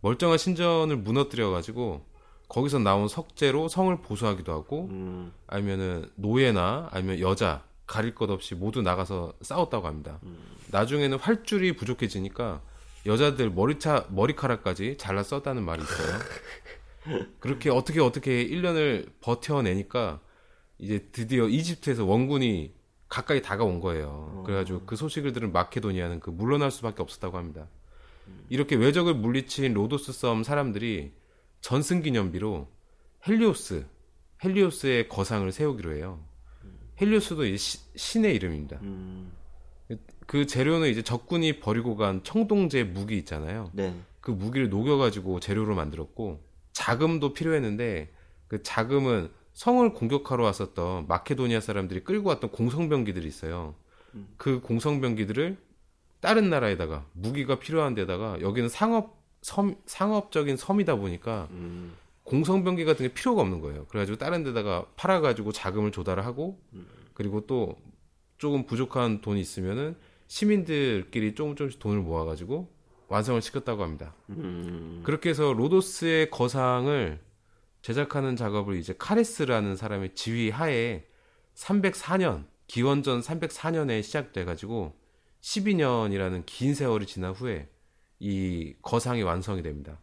멀쩡한 0.00 0.38
신전을 0.38 0.96
무너뜨려 0.98 1.50
가지고 1.50 2.06
거기서 2.48 2.78
나온 2.78 3.08
석재로 3.08 3.68
성을 3.68 3.94
보수하기도 4.00 4.52
하고 4.52 4.88
음, 4.90 5.32
아니면은 5.46 6.10
노예나 6.14 6.88
아니면 6.92 7.20
여자 7.20 7.64
가릴 7.86 8.14
것 8.14 8.30
없이 8.30 8.54
모두 8.54 8.82
나가서 8.82 9.34
싸웠다고 9.40 9.86
합니다. 9.86 10.20
나중에는 10.70 11.18
활줄이 11.18 11.74
부족해지니까 11.74 12.60
여자들 13.06 13.50
머리차 13.50 14.06
머리카락까지 14.10 14.96
잘라 14.98 15.22
썼다는 15.22 15.64
말이 15.64 15.82
있어요. 15.82 16.18
그렇게 17.40 17.70
어떻게 17.70 18.00
어떻게 18.00 18.46
1년을 18.46 19.08
버텨내니까 19.20 20.20
이제 20.78 21.08
드디어 21.12 21.48
이집트에서 21.48 22.04
원군이 22.04 22.74
가까이 23.08 23.40
다가온 23.40 23.80
거예요. 23.80 24.42
그래가지고 24.44 24.82
그 24.84 24.94
소식을 24.96 25.32
들은 25.32 25.52
마케도니아는 25.52 26.20
그 26.20 26.30
물러날 26.30 26.70
수밖에 26.70 27.02
없었다고 27.02 27.38
합니다. 27.38 27.66
이렇게 28.50 28.76
외적을 28.76 29.14
물리친 29.14 29.72
로도스 29.72 30.12
섬 30.12 30.42
사람들이 30.42 31.12
전승 31.62 32.02
기념비로 32.02 32.68
헬리오스, 33.26 33.86
헬리오스의 34.44 35.08
거상을 35.08 35.50
세우기로 35.50 35.96
해요. 35.96 36.22
헬리오스도 37.00 37.46
이 37.46 37.56
시- 37.56 37.78
신의 37.96 38.34
이름입니다. 38.34 38.78
음, 38.82 39.32
그 40.28 40.44
재료는 40.44 40.90
이제 40.90 41.00
적군이 41.00 41.58
버리고 41.58 41.96
간 41.96 42.22
청동제 42.22 42.84
무기 42.84 43.16
있잖아요. 43.16 43.70
네. 43.72 43.98
그 44.20 44.30
무기를 44.30 44.68
녹여가지고 44.68 45.40
재료로 45.40 45.74
만들었고 45.74 46.44
자금도 46.72 47.32
필요했는데 47.32 48.12
그 48.46 48.62
자금은 48.62 49.30
성을 49.54 49.90
공격하러 49.94 50.44
왔었던 50.44 51.06
마케도니아 51.08 51.60
사람들이 51.60 52.04
끌고 52.04 52.28
왔던 52.28 52.50
공성병기들이 52.50 53.26
있어요. 53.26 53.74
그 54.36 54.60
공성병기들을 54.60 55.56
다른 56.20 56.50
나라에다가 56.50 57.06
무기가 57.14 57.58
필요한 57.58 57.94
데다가 57.94 58.38
여기는 58.42 58.68
상업 58.68 59.16
섬 59.40 59.76
상업적인 59.86 60.58
섬이다 60.58 60.96
보니까 60.96 61.48
음, 61.52 61.94
공성병기 62.24 62.84
같은 62.84 63.08
게 63.08 63.14
필요가 63.14 63.40
없는 63.40 63.62
거예요. 63.62 63.86
그래가지고 63.86 64.18
다른 64.18 64.44
데다가 64.44 64.84
팔아가지고 64.96 65.52
자금을 65.52 65.90
조달을 65.90 66.26
하고 66.26 66.60
그리고 67.14 67.46
또 67.46 67.76
조금 68.36 68.66
부족한 68.66 69.22
돈이 69.22 69.40
있으면은 69.40 69.96
시민들끼리 70.28 71.34
조금 71.34 71.56
조금씩 71.56 71.80
돈을 71.80 72.02
모아가지고 72.02 72.70
완성을 73.08 73.40
시켰다고 73.40 73.82
합니다. 73.82 74.14
음, 74.28 75.00
그렇게 75.02 75.30
해서 75.30 75.52
로도스의 75.52 76.30
거상을 76.30 77.18
제작하는 77.80 78.36
작업을 78.36 78.76
이제 78.76 78.94
카레스라는 78.96 79.76
사람의 79.76 80.14
지휘 80.14 80.50
하에 80.50 81.06
304년 81.54 82.44
기원전 82.66 83.20
304년에 83.20 84.02
시작돼가지고 84.02 84.94
12년이라는 85.40 86.42
긴 86.44 86.74
세월이 86.74 87.06
지난 87.06 87.32
후에 87.32 87.68
이 88.20 88.74
거상이 88.82 89.22
완성이 89.22 89.62
됩니다. 89.62 89.98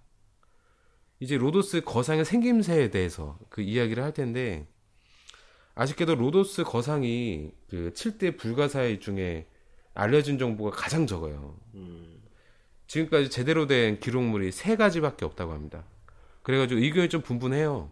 이제 1.19 1.37
로도스 1.37 1.81
거상의 1.81 2.25
생김새에 2.25 2.89
대해서 2.89 3.37
그 3.49 3.61
이야기를 3.61 4.03
할 4.03 4.13
텐데 4.13 4.67
아쉽게도 5.75 6.15
로도스 6.15 6.63
거상이 6.63 7.51
그 7.69 7.91
7대 7.93 8.37
불가사의 8.37 8.99
중에 8.99 9.47
알려진 9.95 10.37
정보가 10.37 10.71
가장 10.71 11.07
적어요. 11.07 11.55
음, 11.73 12.21
지금까지 12.87 13.29
제대로 13.29 13.65
된 13.65 13.99
기록물이 13.99 14.51
세 14.51 14.75
가지밖에 14.75 15.25
없다고 15.25 15.53
합니다. 15.53 15.83
그래가지고 16.43 16.81
의견이 16.81 17.09
좀 17.09 17.21
분분해요. 17.21 17.89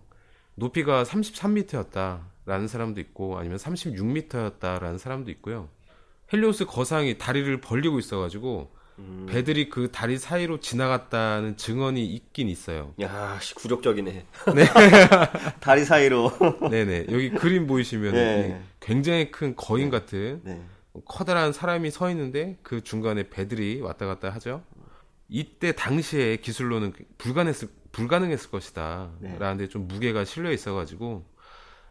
높이가 0.56 1.04
33m였다라는 1.04 2.68
사람도 2.68 3.00
있고 3.02 3.40
아니면 3.40 3.58
36m였다라는 3.58 5.00
사람도 5.00 5.32
있고요. 5.32 5.70
헬리오스 6.32 6.66
거상이 6.66 7.18
다리를 7.18 7.60
벌리고 7.62 8.00
있어가지고 8.00 8.72
음. 9.00 9.26
배들이 9.28 9.70
그 9.70 9.92
다리 9.92 10.18
사이로 10.18 10.60
지나갔다는 10.60 11.58
증언이 11.58 12.06
있긴 12.06 12.48
있어요. 12.48 12.94
야, 13.02 13.40
씨, 13.42 13.56
굴욕적이네. 13.56 14.26
다리 15.60 15.84
사이로. 15.84 16.32
네네 16.70 17.08
여기 17.12 17.32
그림 17.32 17.66
보이시면 17.66 18.14
네. 18.14 18.62
굉장히 18.80 19.32
큰 19.32 19.56
거인 19.56 19.90
같은 19.90 20.42
네. 20.44 20.62
커다란 21.06 21.54
사람이 21.54 21.92
서 21.92 22.10
있는데 22.12 22.58
그 22.64 22.84
중간에 22.84 23.30
배들이 23.30 23.82
왔다 23.82 24.06
갔다 24.06 24.30
하죠. 24.30 24.64
이때 25.30 25.72
당시에 25.74 26.38
기술로는 26.38 26.94
불가능했을, 27.18 27.70
불가능했을 27.92 28.52
것이다. 28.52 29.12
네. 29.20 29.38
라는데 29.40 29.68
좀 29.70 29.88
무게가 29.88 30.26
실려 30.26 30.52
있어가지고 30.52 31.26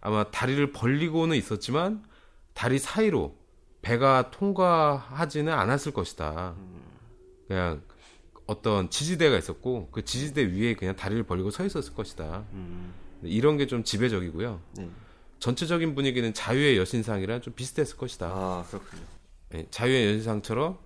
아마 0.00 0.24
다리를 0.30 0.70
벌리고는 0.72 1.36
있었지만 1.36 2.04
다리 2.54 2.78
사이로 2.78 3.36
배가 3.82 4.30
통과하지는 4.30 5.52
않았을 5.52 5.92
것이다. 5.92 6.54
그냥 7.48 7.82
어떤 8.46 8.90
지지대가 8.90 9.36
있었고 9.38 9.88
그 9.90 10.04
지지대 10.04 10.44
위에 10.52 10.74
그냥 10.74 10.94
다리를 10.94 11.22
벌리고 11.24 11.50
서 11.50 11.64
있었을 11.64 11.94
것이다. 11.94 12.44
음, 12.52 12.92
이런 13.22 13.56
게 13.56 13.66
좀 13.66 13.82
지배적이고요. 13.82 14.60
네. 14.76 14.90
전체적인 15.42 15.96
분위기는 15.96 16.32
자유의 16.32 16.78
여신상이랑 16.78 17.40
좀 17.40 17.52
비슷했을 17.54 17.96
것이다. 17.96 18.26
아, 18.28 18.64
그렇군요. 18.70 19.02
예, 19.54 19.66
자유의 19.70 20.06
여신상처럼 20.10 20.78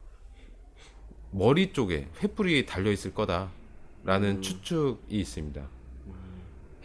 머리 1.31 1.75
쪽에 1.75 2.09
횃불이 2.21 2.67
달려 2.67 2.91
있을 2.91 3.13
거다라는 3.13 4.41
추측이 4.41 4.97
있습니다. 5.11 5.69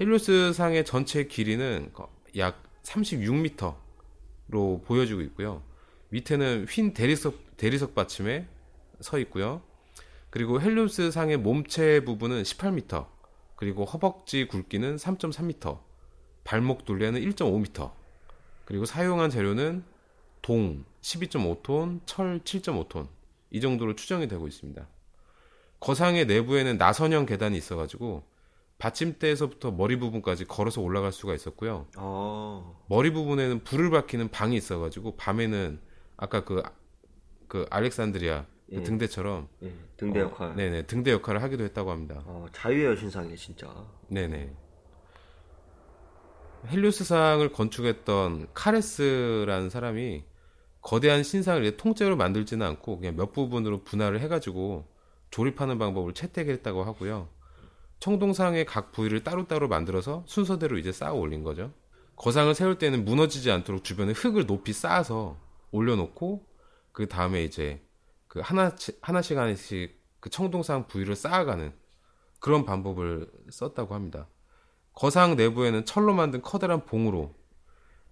헬리오스 0.02 0.52
상의 0.52 0.84
전체 0.84 1.24
길이는 1.28 1.92
거- 1.94 2.10
약 2.38 2.62
36m로 2.84 4.84
보여지고 4.84 5.22
있고요. 5.22 5.64
밑에는 6.10 6.66
휜 6.66 6.94
대리석 6.94 7.56
대리석 7.56 7.96
받침에 7.96 8.48
서 9.00 9.18
있고요. 9.20 9.62
그리고 10.30 10.60
헬리오스 10.60 11.12
상의 11.12 11.38
몸체 11.38 12.04
부분은 12.04 12.44
18m, 12.44 13.08
그리고 13.56 13.86
허벅지 13.86 14.46
굵기는 14.48 14.98
3.3m, 14.98 15.80
발목 16.44 16.86
둘레는 16.86 17.22
1.5m, 17.22 17.92
그리고 18.66 18.86
사용한 18.86 19.30
재료는 19.30 19.84
동 20.42 20.84
12.5톤, 21.02 22.02
철 22.06 22.40
7.5톤 22.40 23.08
이 23.52 23.62
정도로 23.62 23.96
추정이 23.96 24.28
되고 24.28 24.48
있습니다. 24.48 24.88
거상의 25.80 26.26
내부에는 26.26 26.78
나선형 26.78 27.26
계단이 27.26 27.58
있어가지고 27.58 28.24
받침대에서부터 28.78 29.72
머리 29.72 29.98
부분까지 29.98 30.46
걸어서 30.46 30.82
올라갈 30.82 31.12
수가 31.12 31.36
있었고요. 31.36 31.88
어. 31.98 32.84
머리 32.88 33.12
부분에는 33.12 33.64
불을 33.64 33.92
밝히는 33.92 34.30
방이 34.30 34.56
있어가지고 34.56 35.18
밤에는 35.18 35.80
아까 36.18 36.44
그, 36.44 36.64
그 37.48 37.68
알렉산드리아 37.70 38.46
그 38.70 38.76
예. 38.78 38.84
등대처럼 38.84 39.50
예, 39.64 39.74
등대 39.98 40.22
역할. 40.22 40.50
어, 40.50 40.54
네네 40.54 40.84
등대 40.84 41.12
역할을 41.12 41.44
하기도 41.44 41.64
했다고 41.66 41.92
합니다. 41.92 42.22
어, 42.26 42.48
자유의 42.54 42.86
여신상이네 42.92 43.36
진짜. 43.36 43.68
네네. 44.08 44.52
헬리오스상을 46.68 47.52
건축했던 47.52 48.50
카레스라는 48.54 49.70
사람이 49.70 50.24
거대한 50.82 51.24
신상을 51.24 51.78
통째로 51.78 52.16
만들지는 52.16 52.66
않고 52.66 52.98
그냥 52.98 53.16
몇 53.16 53.32
부분으로 53.34 53.84
분할을 53.84 54.20
해가지고 54.22 54.88
조립하는 55.30 55.78
방법을 55.78 56.14
채택했다고 56.14 56.84
하고요. 56.84 57.30
청동상의 58.00 58.66
각 58.66 58.92
부위를 58.92 59.24
따로따로 59.24 59.68
만들어서 59.68 60.24
순서대로 60.28 60.78
이제 60.78 60.92
쌓아 60.92 61.14
올린 61.14 61.44
거죠. 61.44 61.72
거상을 62.16 62.54
세울 62.56 62.78
때는 62.78 63.06
무너지지 63.06 63.52
않도록 63.52 63.84
주변에 63.84 64.12
흙을 64.14 64.48
높이 64.48 64.74
쌓아서 64.74 65.38
올려놓고 65.72 66.46
그 66.92 67.08
다음에 67.08 67.44
이제 67.44 67.82
그 68.28 68.40
하나 68.44 68.76
하나씩 69.02 69.38
하나씩 69.38 70.00
그 70.20 70.30
청동상 70.30 70.88
부위를 70.88 71.16
쌓아가는 71.16 71.74
그런 72.40 72.66
방법을 72.66 73.30
썼다고 73.50 73.94
합니다. 73.94 74.28
거상 75.02 75.36
내부에는 75.36 75.84
철로 75.86 76.14
만든 76.14 76.44
커다란 76.44 76.86
봉으로 76.86 77.34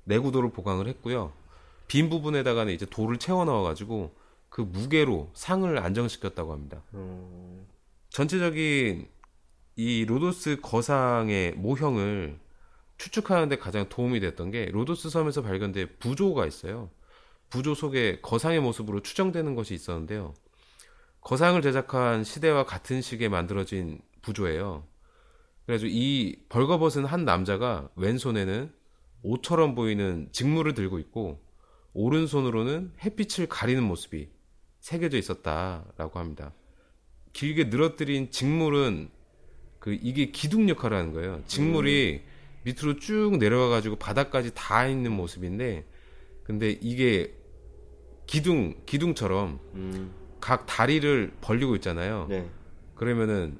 내구도를 0.05 0.49
보강을 0.49 0.87
했고요. 0.87 1.31
빈 1.87 2.09
부분에다가는 2.09 2.73
이제 2.73 2.87
돌을 2.87 3.17
채워 3.17 3.45
넣어가지고 3.45 4.11
그 4.49 4.61
무게로 4.61 5.29
상을 5.35 5.77
안정시켰다고 5.77 6.51
합니다. 6.51 6.81
음, 6.95 7.67
전체적인 8.09 9.07
이 9.75 10.05
로도스 10.05 10.61
거상의 10.63 11.51
모형을 11.51 12.39
추측하는데 12.97 13.59
가장 13.59 13.87
도움이 13.87 14.19
됐던 14.19 14.49
게 14.49 14.65
로도스 14.71 15.11
섬에서 15.11 15.43
발견된 15.43 15.97
부조가 15.99 16.47
있어요. 16.47 16.89
부조 17.51 17.75
속에 17.75 18.19
거상의 18.23 18.61
모습으로 18.61 19.03
추정되는 19.03 19.53
것이 19.53 19.75
있었는데요. 19.75 20.33
거상을 21.21 21.61
제작한 21.61 22.23
시대와 22.23 22.65
같은 22.65 23.03
시기에 23.03 23.29
만들어진 23.29 24.01
부조예요. 24.23 24.88
그래가지고 25.69 25.91
이 25.93 26.35
벌거벗은 26.49 27.05
한 27.05 27.25
남자가 27.25 27.89
왼손에는 27.95 28.71
옷처럼 29.21 29.75
보이는 29.75 30.27
직물을 30.31 30.73
들고 30.73 30.97
있고 30.97 31.39
오른손으로는 31.93 32.93
햇빛을 33.03 33.45
가리는 33.47 33.83
모습이 33.83 34.29
새겨져 34.79 35.19
있었다라고 35.19 36.17
합니다. 36.17 36.53
길게 37.33 37.65
늘어뜨린 37.65 38.31
직물은 38.31 39.11
그 39.77 39.95
이게 40.01 40.31
기둥 40.31 40.69
역할을 40.69 40.97
하는 40.97 41.13
거예요. 41.13 41.43
직물이 41.45 42.23
밑으로 42.63 42.97
쭉 42.97 43.37
내려가 43.37 43.69
가지고 43.69 43.95
바닥까지 43.95 44.55
다 44.55 44.87
있는 44.87 45.11
모습인데 45.11 45.85
근데 46.45 46.71
이게 46.81 47.35
기둥 48.25 48.73
기둥처럼 48.87 49.59
음, 49.75 50.11
각 50.41 50.65
다리를 50.65 51.31
벌리고 51.41 51.75
있잖아요. 51.75 52.25
네. 52.27 52.49
그러면은 52.95 53.59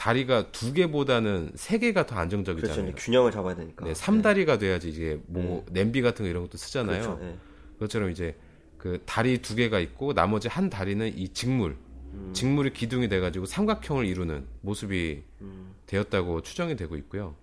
다리가 0.00 0.50
두 0.50 0.72
개보다는 0.72 1.52
세 1.56 1.78
개가 1.78 2.06
더 2.06 2.14
그렇죠. 2.14 2.22
안정적이잖아요. 2.22 2.84
이제 2.84 2.92
균형을 2.96 3.30
잡아야 3.32 3.54
되니까. 3.54 3.84
네, 3.84 3.92
삼다리가 3.92 4.56
돼야지 4.56 4.88
이제 4.88 5.20
뭐 5.26 5.62
냄비 5.70 6.00
같은 6.00 6.24
거 6.24 6.30
이런 6.30 6.42
것도 6.44 6.56
쓰잖아요. 6.56 7.02
그렇죠. 7.02 7.18
네. 7.22 7.36
그것처럼 7.74 8.10
이제 8.10 8.34
그 8.78 9.02
다리 9.04 9.42
두 9.42 9.54
개가 9.54 9.78
있고 9.78 10.14
나머지 10.14 10.48
한 10.48 10.70
다리는 10.70 11.06
이 11.18 11.28
직물, 11.28 11.76
음. 12.14 12.30
직물이 12.32 12.72
기둥이 12.72 13.10
돼가지고 13.10 13.44
삼각형을 13.44 14.06
이루는 14.06 14.46
모습이 14.62 15.22
음, 15.42 15.74
되었다고 15.84 16.40
추정이 16.40 16.76
되고 16.76 16.96
있고요. 16.96 17.34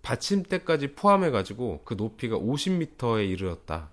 받침대까지 0.00 0.94
포함해가지고 0.94 1.82
그 1.84 1.92
높이가 1.92 2.38
50m에 2.38 3.28
이르렀다. 3.28 3.90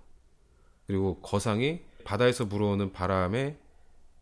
그리고 0.87 1.19
거상이 1.19 1.81
바다에서 2.05 2.45
불어오는 2.45 2.93
바람에 2.93 3.57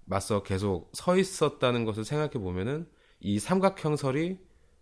맞서 0.06 0.42
계속 0.42 0.90
서 0.94 1.16
있었다는 1.16 1.86
것을 1.86 2.06
생각해 2.06 2.32
보면은 2.32 2.88
이 3.24 3.40
삼각형설이 3.40 4.38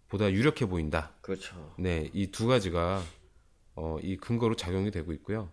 보다 0.09 0.31
유력해 0.31 0.65
보인다. 0.67 1.13
그렇죠. 1.21 1.73
네, 1.77 2.09
이 2.13 2.27
두 2.31 2.47
가지가 2.47 3.01
어, 3.75 3.97
이 4.03 4.17
근거로 4.17 4.55
작용이 4.55 4.91
되고 4.91 5.13
있고요. 5.13 5.49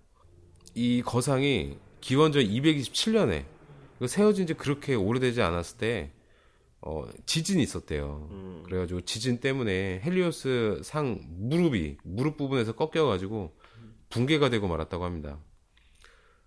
이 0.75 1.03
거상이 1.03 1.77
기원전 2.01 2.43
227년에 2.45 3.45
세워진 4.07 4.47
지 4.47 4.55
그렇게 4.55 4.95
오래되지 4.95 5.43
않았을 5.43 5.79
때 5.79 6.13
어, 6.81 7.05
지진이 7.27 7.63
있었대요. 7.63 8.29
음, 8.31 8.63
그래가지고 8.65 9.01
지진 9.03 9.39
때문에 9.41 10.01
헬리오스 10.05 10.81
상 10.85 11.21
무릎이 11.29 11.99
무릎 12.05 12.37
부분에서 12.37 12.73
꺾여가지고 12.75 13.57
붕괴가 14.11 14.49
되고 14.51 14.67
말았다고 14.69 15.05
합니다. 15.05 15.39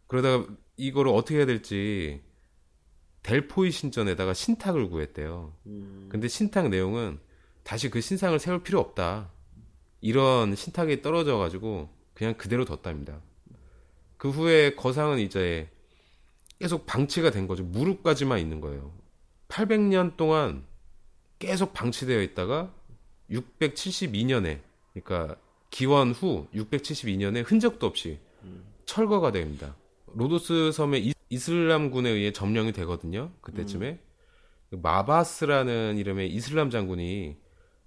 그러다가 0.07 0.47
이거를 0.77 1.11
어떻게 1.11 1.37
해야 1.37 1.45
될지 1.45 2.21
델포이 3.23 3.71
신전에다가 3.71 4.33
신탁을 4.33 4.89
구했대요. 4.89 5.53
음, 5.67 6.07
근데 6.09 6.27
신탁 6.27 6.69
내용은 6.69 7.19
다시 7.63 7.89
그 7.89 8.01
신상을 8.01 8.37
세울 8.39 8.63
필요 8.63 8.79
없다. 8.79 9.29
이런 10.01 10.55
신탁이 10.55 11.01
떨어져 11.01 11.37
가지고 11.37 11.89
그냥 12.13 12.33
그대로 12.35 12.65
뒀답니다. 12.65 13.21
그 14.17 14.29
후에 14.29 14.75
거상은 14.75 15.19
이제 15.19 15.69
계속 16.59 16.85
방치가 16.85 17.31
된 17.31 17.47
거죠. 17.47 17.63
무릎까지만 17.63 18.39
있는 18.39 18.61
거예요. 18.61 18.93
800년 19.47 20.15
동안 20.17 20.63
계속 21.39 21.73
방치되어 21.73 22.21
있다가 22.21 22.73
672년에, 23.29 24.59
그러니까 24.93 25.35
기원 25.69 26.11
후 26.11 26.47
672년에 26.53 27.43
흔적도 27.45 27.87
없이 27.87 28.19
철거가 28.85 29.31
됩니다. 29.31 29.75
로도스 30.13 30.71
섬의 30.71 31.13
이- 31.31 31.35
이슬람군에 31.35 32.09
의해 32.09 32.31
점령이 32.31 32.71
되거든요. 32.73 33.31
그때쯤에 33.41 33.99
그 34.69 34.75
마바스라는 34.75 35.97
이름의 35.97 36.29
이슬람 36.33 36.69
장군이 36.69 37.37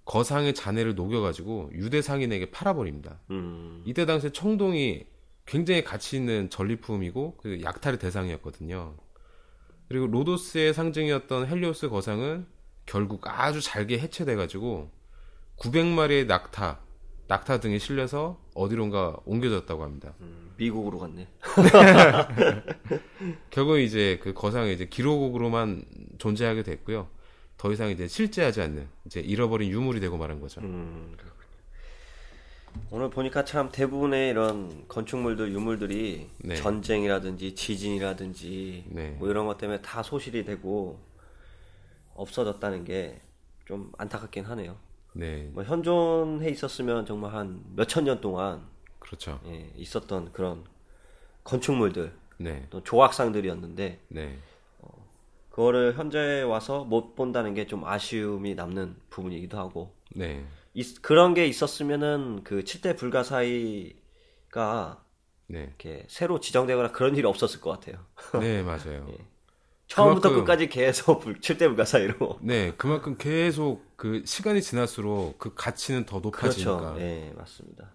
거상의 0.05 0.53
잔해를 0.53 0.93
녹여가지고 0.95 1.71
유대 1.73 2.01
상인에게 2.01 2.51
팔아버립니다. 2.51 3.19
음, 3.31 3.81
이때 3.85 4.05
당시에 4.05 4.31
청동이 4.31 5.05
굉장히 5.47 5.83
가치 5.83 6.15
있는 6.17 6.49
전리품이고 6.49 7.37
그 7.37 7.61
약탈의 7.63 7.97
대상이었거든요. 7.99 8.95
그리고 9.87 10.07
로도스의 10.07 10.73
상징이었던 10.73 11.47
헬리오스 11.47 11.89
거상은 11.89 12.45
결국 12.85 13.21
아주 13.27 13.61
잘게 13.61 13.99
해체돼가지고 13.99 14.91
900마리의 15.57 16.25
낙타, 16.27 16.79
낙타 17.27 17.59
등에 17.59 17.79
실려서 17.79 18.39
어디론가 18.53 19.17
옮겨졌다고 19.25 19.83
합니다. 19.83 20.13
음, 20.21 20.51
미국으로 20.57 20.99
갔네. 20.99 21.27
결국 23.49 23.79
이제 23.79 24.19
그 24.21 24.33
거상이 24.33 24.73
이제 24.73 24.85
기록으로만 24.85 25.83
존재하게 26.17 26.63
됐고요. 26.63 27.07
더 27.57 27.71
이상 27.71 27.89
이제 27.89 28.07
실제하지 28.07 28.61
않는 28.61 28.87
이제 29.05 29.21
잃어버린 29.21 29.71
유물이 29.71 29.99
되고 29.99 30.17
말한 30.17 30.39
거죠. 30.39 30.61
음. 30.61 31.15
오늘 32.91 33.09
보니까 33.09 33.45
참 33.45 33.71
대부분의 33.71 34.29
이런 34.29 34.85
건축물들, 34.87 35.53
유물들이 35.53 36.29
네. 36.39 36.55
전쟁이라든지 36.55 37.55
지진이라든지 37.55 38.85
네. 38.89 39.11
뭐 39.17 39.29
이런 39.29 39.47
것 39.47 39.57
때문에 39.57 39.81
다 39.81 40.03
소실이 40.03 40.43
되고 40.43 40.99
없어졌다는 42.15 42.83
게 42.83 43.21
좀 43.65 43.91
안타깝긴 43.97 44.45
하네요. 44.45 44.77
네, 45.15 45.49
뭐 45.53 45.63
현존해 45.63 46.49
있었으면 46.49 47.05
정말 47.05 47.33
한 47.33 47.63
몇천 47.75 48.03
년 48.03 48.21
동안 48.21 48.67
그렇죠. 48.99 49.39
예, 49.47 49.71
있었던 49.77 50.31
그런 50.33 50.65
건축물들, 51.43 52.13
네, 52.37 52.67
또 52.71 52.83
조각상들이었는데 52.83 54.01
네, 54.09 54.37
그거를 55.49 55.95
현재 55.97 56.41
와서 56.41 56.83
못 56.83 57.15
본다는 57.15 57.53
게 57.53 57.65
좀 57.65 57.83
아쉬움이 57.85 58.55
남는 58.55 58.95
부분이기도 59.09 59.57
하고 59.57 59.95
네, 60.15 60.45
있- 60.73 61.01
그런 61.01 61.33
게 61.33 61.47
있었으면은 61.47 62.43
그 62.43 62.63
7대 62.65 62.95
불가사의가 62.95 63.95
네, 65.47 65.63
이렇게 65.63 66.05
새로 66.09 66.39
지정되거나 66.39 66.91
그런 66.91 67.15
일이 67.15 67.25
없었을 67.27 67.61
것 67.61 67.71
같아요. 67.71 68.05
네, 68.33 68.61
맞아요. 68.63 69.07
처음부터 69.87 70.29
그만큼- 70.29 70.45
끝까지 70.45 70.69
계속 70.69 71.19
불, 71.19 71.39
7대 71.39 71.67
불가사의로. 71.67 72.39
네, 72.41 72.73
그만큼 72.77 73.15
계속 73.17 73.83
그 73.95 74.23
시간이 74.25 74.61
지날수록 74.61 75.37
그 75.37 75.53
가치는 75.53 76.05
더 76.05 76.19
높아지니까. 76.19 76.77
그렇죠. 76.93 77.01
예, 77.01 77.31
맞습니다. 77.35 77.91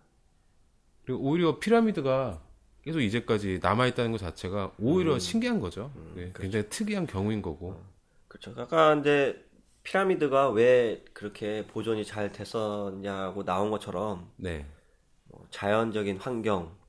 그리고 1.04 1.20
오히려 1.22 1.58
피라미드가 1.58 2.40
계속 2.84 3.00
이제까지 3.00 3.58
남아 3.62 3.88
있다는 3.88 4.12
것 4.12 4.18
자체가 4.18 4.72
오히려 4.78 5.14
음. 5.14 5.18
신기한 5.18 5.60
거죠. 5.60 5.90
네, 6.14 6.32
굉장히 6.34 6.68
특이한 6.68 7.06
경우인 7.06 7.42
거고. 7.42 7.82
그렇죠. 8.28 8.54
아까 8.56 8.94
이제 8.94 9.44
피라미드가 9.82 10.50
왜 10.50 11.04
그렇게 11.12 11.66
보존이 11.66 12.04
잘 12.04 12.30
됐었냐고 12.32 13.44
나온 13.44 13.70
것처럼 13.70 14.30
네, 14.36 14.64
뭐 15.24 15.44
자연적인 15.50 16.18
환경, 16.18 16.62
뭐 16.62 16.79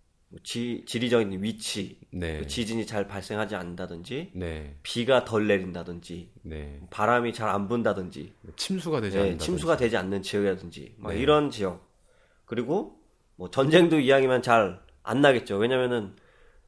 지, 0.43 0.83
지리적인 0.85 1.43
위치, 1.43 1.97
네, 2.11 2.39
그 2.39 2.47
지진이 2.47 2.85
잘 2.85 3.07
발생하지 3.07 3.55
않는다든지, 3.55 4.31
네, 4.35 4.75
비가 4.83 5.25
덜 5.25 5.47
내린다든지, 5.47 6.29
네. 6.43 6.79
바람이 6.89 7.33
잘 7.33 7.49
안 7.49 7.67
분다든지, 7.67 8.33
침수가 8.55 9.01
되지 9.01 9.17
네, 9.17 9.23
않는다. 9.23 9.43
침수가 9.43 9.77
되지 9.77 9.97
않는 9.97 10.21
지역이라든지, 10.21 10.95
막 10.97 11.13
네. 11.13 11.19
이런 11.19 11.51
지역. 11.51 11.85
그리고 12.45 12.99
뭐 13.35 13.49
전쟁도 13.51 13.99
이왕이면 13.99 14.41
잘안 14.41 15.21
나겠죠. 15.21 15.57
왜냐면은 15.57 16.15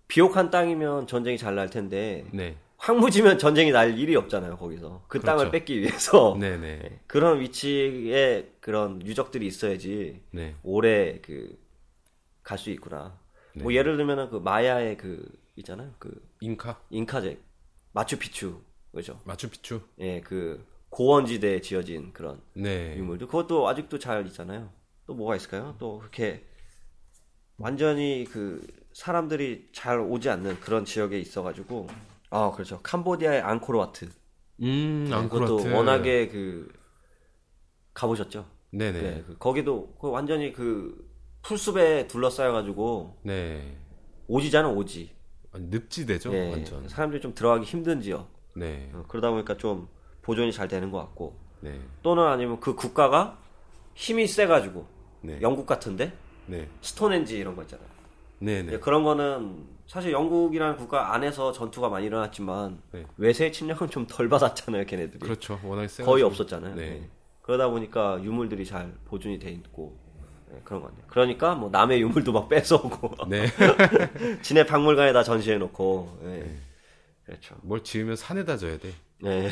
비옥한 0.07 0.49
땅이면 0.49 1.07
전쟁이 1.07 1.37
잘 1.37 1.55
날 1.55 1.69
텐데 1.69 2.25
네, 2.33 2.57
황무지면 2.77 3.37
전쟁이 3.37 3.71
날 3.71 3.97
일이 3.97 4.15
없잖아요. 4.15 4.57
거기서 4.57 5.05
그 5.07 5.19
그렇죠. 5.19 5.25
땅을 5.25 5.51
뺏기 5.51 5.79
위해서 5.79 6.35
네, 6.39 6.57
네, 6.57 6.99
그런 7.07 7.39
위치에 7.39 8.51
그런 8.59 9.01
유적들이 9.05 9.45
있어야지 9.47 10.21
네, 10.31 10.55
오래 10.63 11.19
그 11.21 11.57
갈 12.43 12.57
수 12.57 12.69
있구나. 12.71 13.17
뭐 13.55 13.71
네. 13.71 13.77
예를 13.77 13.97
들면은 13.97 14.29
그 14.29 14.37
마야의 14.37 14.97
그 14.97 15.25
있잖아요. 15.55 15.93
그 15.99 16.27
잉카, 16.41 16.81
잉카제 16.89 17.39
마추픽추 17.91 18.61
그죠? 18.93 19.19
마추픽추. 19.25 19.81
예, 19.99 20.21
그 20.21 20.65
고원지대에 20.89 21.61
지어진 21.61 22.13
그런 22.13 22.41
네, 22.53 22.95
유물들 22.97 23.27
그것도 23.27 23.67
아직도 23.67 23.99
잘 23.99 24.25
있잖아요. 24.27 24.71
또 25.05 25.13
뭐가 25.13 25.35
있을까요? 25.35 25.75
또 25.79 25.99
그렇게 25.99 26.45
완전히 27.57 28.25
그 28.29 28.65
사람들이 28.93 29.69
잘 29.73 29.99
오지 29.99 30.29
않는 30.29 30.59
그런 30.59 30.85
지역에 30.85 31.19
있어가지고 31.19 31.87
아 32.29 32.51
그렇죠. 32.51 32.79
캄보디아의 32.81 33.41
앙코르와트 33.41 34.09
음, 34.61 35.05
네, 35.09 35.15
앙코르와트. 35.15 35.55
그것도 35.63 35.75
워낙에 35.75 36.27
그 36.29 36.71
가보셨죠? 37.93 38.47
네, 38.71 38.91
네, 38.91 39.01
네, 39.01 39.23
그 39.25 39.37
거기도 39.37 39.95
그 39.99 40.09
완전히 40.09 40.51
그 40.51 41.12
풀숲에 41.43 42.07
둘러싸여가지고 42.07 43.17
네. 43.23 43.75
오지잖아 44.27 44.69
오지. 44.69 45.11
완전 45.51 45.69
늪지대죠, 45.69 46.33
예, 46.33 46.49
완전. 46.51 46.87
사람들이 46.89 47.21
좀 47.21 47.35
들어가기 47.35 47.65
힘든 47.65 48.01
지역. 48.01 48.27
네, 48.55 48.89
어, 48.93 49.03
그러다 49.07 49.29
보니까 49.29 49.57
좀 49.57 49.87
보존이 50.21 50.51
잘 50.51 50.67
되는 50.67 50.89
것 50.91 50.97
같고 50.99 51.35
네, 51.59 51.79
또는 52.01 52.23
아니면 52.23 52.59
그 52.59 52.75
국가가 52.75 53.37
힘이 53.93 54.25
세가지고 54.27 54.85
네, 55.21 55.39
영국 55.41 55.65
같은데 55.65 56.13
네, 56.47 56.67
스톤헨지 56.81 57.37
이런 57.37 57.55
거 57.55 57.61
있잖아요. 57.63 57.87
네, 58.39 58.63
네, 58.63 58.73
예, 58.73 58.79
그런 58.79 59.03
거는 59.03 59.65
사실 59.85 60.11
영국이라는 60.11 60.77
국가 60.77 61.13
안에서 61.13 61.51
전투가 61.51 61.89
많이 61.89 62.05
일어났지만 62.05 62.81
네. 62.91 63.05
외세 63.17 63.51
침략은 63.51 63.89
좀 63.89 64.07
덜 64.07 64.29
받았잖아요, 64.29 64.85
걔네들이. 64.85 65.19
그렇죠. 65.19 65.59
워낙 65.63 65.87
세. 65.89 66.03
거의 66.03 66.23
없었잖아요. 66.23 66.75
네. 66.75 66.81
예. 67.03 67.09
그러다 67.41 67.69
보니까 67.69 68.21
유물들이 68.23 68.65
잘 68.65 68.93
보존이 69.05 69.37
돼 69.39 69.51
있고 69.51 69.97
예, 70.53 70.61
그런 70.63 70.81
것 70.81 70.87
같네요. 70.87 71.05
그러니까 71.07 71.55
뭐 71.55 71.69
남의 71.69 72.01
유물도 72.01 72.31
막 72.31 72.49
뺏어오고 72.49 73.27
네, 73.27 73.45
지네 74.41 74.65
박물관에다 74.65 75.23
전시해 75.23 75.57
놓고 75.57 76.19
예. 76.25 76.57
그렇죠. 77.25 77.55
뭘 77.61 77.83
지으면 77.83 78.15
산에다 78.15 78.57
져야 78.57 78.77
돼. 78.77 78.93
네. 79.21 79.49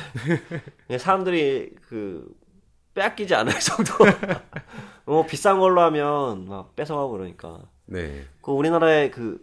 예, 0.89 0.97
사람들이 0.97 1.75
그 1.87 2.27
빼앗기지 2.93 3.33
않을 3.33 3.53
정도. 3.59 3.93
뭐 5.05 5.25
비싼 5.25 5.59
걸로 5.59 5.81
하면 5.81 6.47
막 6.47 6.75
뺏어가고 6.75 7.11
그러니까. 7.11 7.61
네, 7.85 8.25
그 8.41 8.51
우리나라의 8.51 9.11
그 9.11 9.39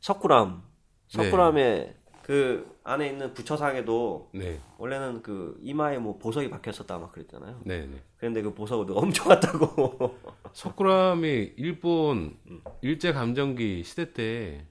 석굴암, 0.00 0.62
석굴암에 1.08 1.94
그 2.24 2.78
안에 2.84 3.08
있는 3.08 3.34
부처상에도 3.34 4.30
네, 4.34 4.60
원래는 4.78 5.22
그 5.22 5.58
이마에 5.62 5.98
뭐 5.98 6.18
보석이 6.18 6.50
박혔었다 6.50 6.98
막 6.98 7.12
그랬잖아요. 7.12 7.60
네, 7.64 7.86
네. 7.86 8.02
그런데 8.16 8.42
그 8.42 8.54
보석을 8.54 8.86
누가 8.86 9.00
훔쳐갔다고. 9.00 10.18
석굴암이 10.52 11.54
일본 11.56 12.36
일제 12.80 13.12
감정기 13.12 13.82
시대 13.84 14.12
때 14.12 14.66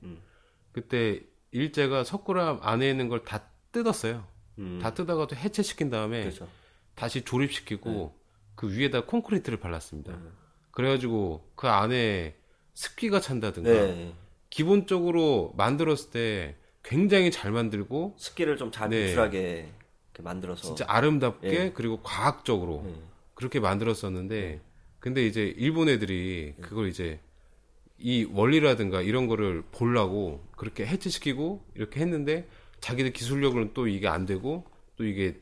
그때 0.72 1.22
일제가 1.52 2.04
석굴암 2.04 2.60
안에 2.62 2.90
있는 2.90 3.10
걸 3.10 3.24
다 3.26 3.44
뜯었어요. 3.72 4.26
음, 4.60 4.80
다 4.82 4.94
뜯어가 4.94 5.28
또 5.28 5.36
해체시킨 5.36 5.90
다음에 5.90 6.22
그렇죠. 6.24 6.48
다시 6.96 7.22
조립시키고 7.24 8.14
그 8.56 8.70
위에다 8.72 9.06
콘크리트를 9.06 9.60
발랐습니다. 9.60 10.14
음. 10.14 10.34
그래가지고 10.72 11.50
그 11.56 11.68
안에 11.68 12.36
습기가 12.74 13.20
찬다든가 13.22 13.70
네. 13.70 14.14
기본적으로 14.50 15.54
만들었을 15.56 16.12
때 16.12 16.58
굉장히 16.84 17.32
잘 17.32 17.52
만들고 17.52 18.16
습기를 18.18 18.58
좀잘 18.58 18.90
네. 18.90 19.06
배출하게 19.08 19.70
이렇게 20.14 20.24
만들어서. 20.24 20.64
진짜 20.64 20.86
아름답게 20.88 21.50
예. 21.50 21.72
그리고 21.74 22.02
과학적으로 22.02 22.84
네. 22.86 22.94
그렇게 23.34 23.60
만들었었는데 23.60 24.60
근데 25.00 25.26
이제 25.26 25.54
일본 25.58 25.90
애들이 25.90 26.54
그걸 26.62 26.88
이제 26.88 27.20
이 27.98 28.28
원리라든가 28.32 29.02
이런 29.02 29.28
거를 29.28 29.64
보려고 29.72 30.44
그렇게 30.56 30.86
해체시키고 30.86 31.64
이렇게 31.76 32.00
했는데 32.00 32.48
자기들 32.80 33.14
기술력으로는 33.14 33.72
또 33.74 33.88
이게 33.88 34.08
안 34.08 34.26
되고 34.26 34.66
또 34.96 35.06
이게 35.06 35.40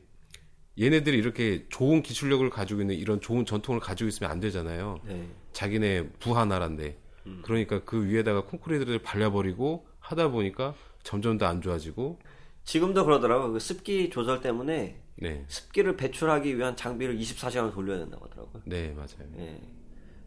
얘네들이 0.78 1.16
이렇게 1.18 1.66
좋은 1.68 2.02
기술력을 2.02 2.48
가지고 2.48 2.80
있는 2.80 2.94
이런 2.94 3.20
좋은 3.20 3.44
전통을 3.44 3.80
가지고 3.80 4.08
있으면 4.08 4.30
안 4.30 4.40
되잖아요. 4.40 5.00
네. 5.04 5.28
자기네 5.52 6.10
부하 6.20 6.44
나라인데 6.44 6.96
그러니까 7.42 7.84
그 7.84 8.06
위에다가 8.06 8.44
콘크리트를 8.44 9.00
발려버리고 9.00 9.86
하다 9.98 10.28
보니까 10.28 10.74
점점 11.02 11.38
더 11.38 11.46
안 11.46 11.60
좋아지고 11.62 12.18
지금도 12.64 13.04
그러더라고요. 13.04 13.52
그 13.52 13.58
습기 13.60 14.10
조절 14.10 14.40
때문에 14.40 15.02
네, 15.16 15.44
습기를 15.48 15.96
배출하기 15.96 16.56
위한 16.56 16.76
장비를 16.76 17.16
24시간 17.18 17.72
돌려야 17.72 17.98
된다고 17.98 18.24
하더라고요. 18.26 18.62
네 18.66 18.92
맞아요. 18.92 19.28
예. 19.38 19.60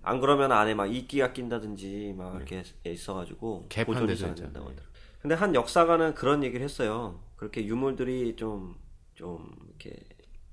안 0.01 0.19
그러면 0.19 0.51
안에 0.51 0.73
막 0.75 0.85
이끼가 0.93 1.31
낀다든지 1.33 2.13
막 2.17 2.35
이렇게 2.35 2.63
있어가지고 2.85 3.67
네. 3.69 3.85
보존이 3.85 4.11
안. 4.11 4.35
된다고 4.35 4.65
하더라고요. 4.67 4.93
근데 5.21 5.35
한 5.35 5.55
역사가는 5.55 6.13
그런 6.15 6.43
얘기를 6.43 6.63
했어요. 6.63 7.21
그렇게 7.37 7.65
유물들이 7.65 8.35
좀, 8.35 8.75
좀 9.13 9.49
이렇게 9.69 9.95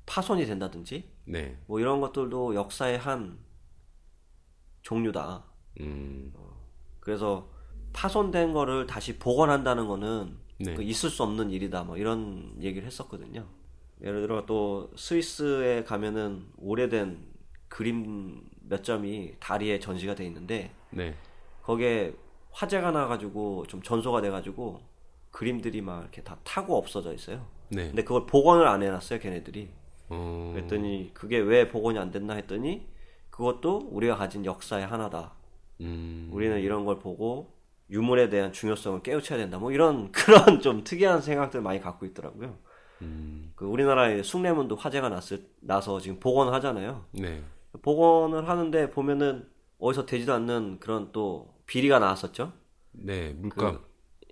파손이 0.07 0.47
된다든지 0.47 1.11
네, 1.25 1.59
뭐 1.67 1.81
이런 1.81 2.01
것들도 2.01 2.55
역사의 2.55 2.99
한 2.99 3.39
종류다. 4.83 5.45
음, 5.81 6.33
그래서 7.01 7.51
파손된 7.93 8.53
거를 8.53 8.87
다시 8.87 9.19
복원한다는 9.19 9.87
거는 9.87 10.37
네. 10.59 10.75
그 10.75 10.83
있을 10.83 11.11
수 11.11 11.23
없는 11.23 11.51
일이다. 11.51 11.85
뭐 11.85 11.97
이런 11.97 12.53
얘기를 12.61 12.87
했었거든요. 12.87 13.47
예를 14.03 14.23
들어 14.23 14.47
또 14.47 14.91
스위스에 14.97 15.85
가면은 15.85 16.47
오래된 16.59 17.19
그림 17.69 18.43
몇 18.63 18.83
점이 18.83 19.35
다리에 19.41 19.79
전시가 19.79 20.15
돼 20.15 20.25
있는데 20.27 20.71
네, 20.91 21.15
거기에 21.63 22.15
화재가 22.51 22.91
나가지고 22.91 23.67
좀 23.69 23.83
전소가 23.83 24.21
돼가지고 24.21 24.81
그림들이 25.31 25.81
막 25.81 26.01
이렇게 26.01 26.23
다 26.23 26.39
타고 26.45 26.77
없어져 26.77 27.13
있어요. 27.15 27.47
네. 27.69 27.87
근데 27.87 28.03
그걸 28.03 28.27
복원을 28.27 28.67
안 28.67 28.83
해놨어요, 28.83 29.21
걔네들이. 29.21 29.71
어, 30.09 30.53
그랬더니 30.55 31.13
그게 31.15 31.39
왜 31.39 31.69
복원이 31.69 31.99
안 31.99 32.11
됐나 32.11 32.35
했더니 32.35 32.89
그것도 33.31 33.89
우리가 33.93 34.17
가진 34.17 34.45
역사의 34.45 34.87
하나다. 34.87 35.35
음, 35.81 36.29
우리는 36.33 36.61
이런 36.61 36.85
걸 36.85 36.99
보고 36.99 37.55
유물에 37.91 38.29
대한 38.29 38.53
중요성을 38.53 39.03
깨우쳐야 39.03 39.39
된다. 39.39 39.59
뭐 39.59 39.73
이런 39.73 40.11
그런 40.13 40.61
좀 40.61 40.85
특이한 40.85 41.21
생각들 41.21 41.61
많이 41.61 41.81
갖고 41.81 42.07
있더라고요. 42.07 42.57
음, 43.03 43.53
그 43.55 43.65
우리나라의 43.65 44.23
숭례문도 44.23 44.77
화재가 44.77 45.09
났을, 45.09 45.47
나서 45.61 45.99
지금 46.01 46.21
복원을 46.21 46.53
하잖아요. 46.55 47.07
네, 47.13 47.43
복원을 47.83 48.49
하는데 48.49 48.91
보면은 48.91 49.49
어디서 49.79 50.07
되지도 50.07 50.35
않는 50.35 50.79
그런 50.81 51.11
또 51.13 51.55
비리가 51.67 51.99
나왔었죠. 51.99 52.53
네, 52.93 53.33
물감 53.33 53.81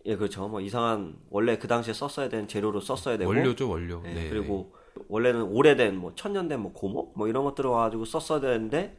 예, 0.06 0.16
그렇죠. 0.16 0.48
뭐 0.48 0.60
이상한 0.60 1.16
원래 1.30 1.58
그 1.58 1.68
당시에 1.68 1.92
썼어야 1.92 2.28
되는 2.28 2.48
재료로 2.48 2.80
썼어야 2.80 3.18
되고 3.18 3.30
원료죠 3.30 3.68
원료. 3.68 4.02
예, 4.06 4.14
네, 4.14 4.28
그리고 4.28 4.74
원래는 5.08 5.42
오래된 5.42 5.96
뭐 5.96 6.14
천년된 6.14 6.60
뭐 6.60 6.72
고목 6.72 7.16
뭐 7.16 7.28
이런 7.28 7.44
것들을 7.44 7.70
가지고 7.70 8.04
썼어야 8.04 8.40
되는데 8.40 8.98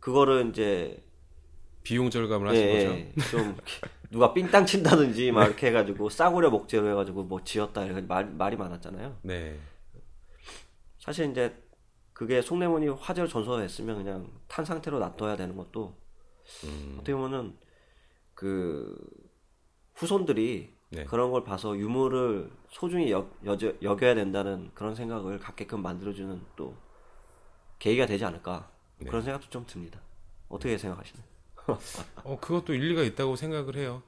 그거를 0.00 0.48
이제 0.50 1.02
비용 1.82 2.10
절감을 2.10 2.48
하신 2.48 2.62
예, 2.62 2.72
거죠. 2.72 2.94
예, 2.94 3.12
좀 3.30 3.56
누가 4.10 4.32
삥땅 4.32 4.66
친다든지 4.66 5.32
막 5.32 5.46
이렇게 5.46 5.68
해가지고 5.68 6.08
싸구려 6.08 6.50
목재로 6.50 6.88
해가지고 6.90 7.24
뭐 7.24 7.42
지었다 7.42 7.84
이렇게 7.84 8.02
말, 8.02 8.26
말이 8.26 8.56
많았잖아요. 8.56 9.18
네, 9.22 9.58
사실 10.98 11.30
이제 11.30 11.54
그게 12.12 12.40
송래문이 12.40 12.88
화재로 12.88 13.26
전소됐으면 13.26 13.96
그냥 13.96 14.30
탄 14.46 14.64
상태로 14.64 14.98
놔둬야 14.98 15.36
되는 15.36 15.56
것도 15.56 15.96
음. 16.64 16.96
어떻게 16.96 17.14
보면은 17.14 17.56
그 18.34 18.96
후손들이 19.94 20.74
네. 20.90 21.04
그런 21.04 21.30
걸 21.30 21.42
봐서 21.42 21.76
유물을 21.76 22.50
소중히 22.68 23.10
여, 23.10 23.28
여겨, 23.44 23.72
여겨야 23.82 24.14
된다는 24.14 24.70
그런 24.74 24.94
생각을 24.94 25.38
갖게끔 25.38 25.82
만들어주는 25.82 26.40
또 26.54 26.76
계기가 27.78 28.06
되지 28.06 28.24
않을까 28.24 28.70
네. 28.98 29.06
그런 29.06 29.22
생각도 29.22 29.48
좀 29.48 29.64
듭니다. 29.66 30.00
어떻게 30.48 30.76
생각하시나요? 30.76 31.31
어 32.24 32.38
그것도 32.40 32.74
일리가 32.74 33.02
있다고 33.02 33.36
생각을 33.36 33.76
해요. 33.76 34.02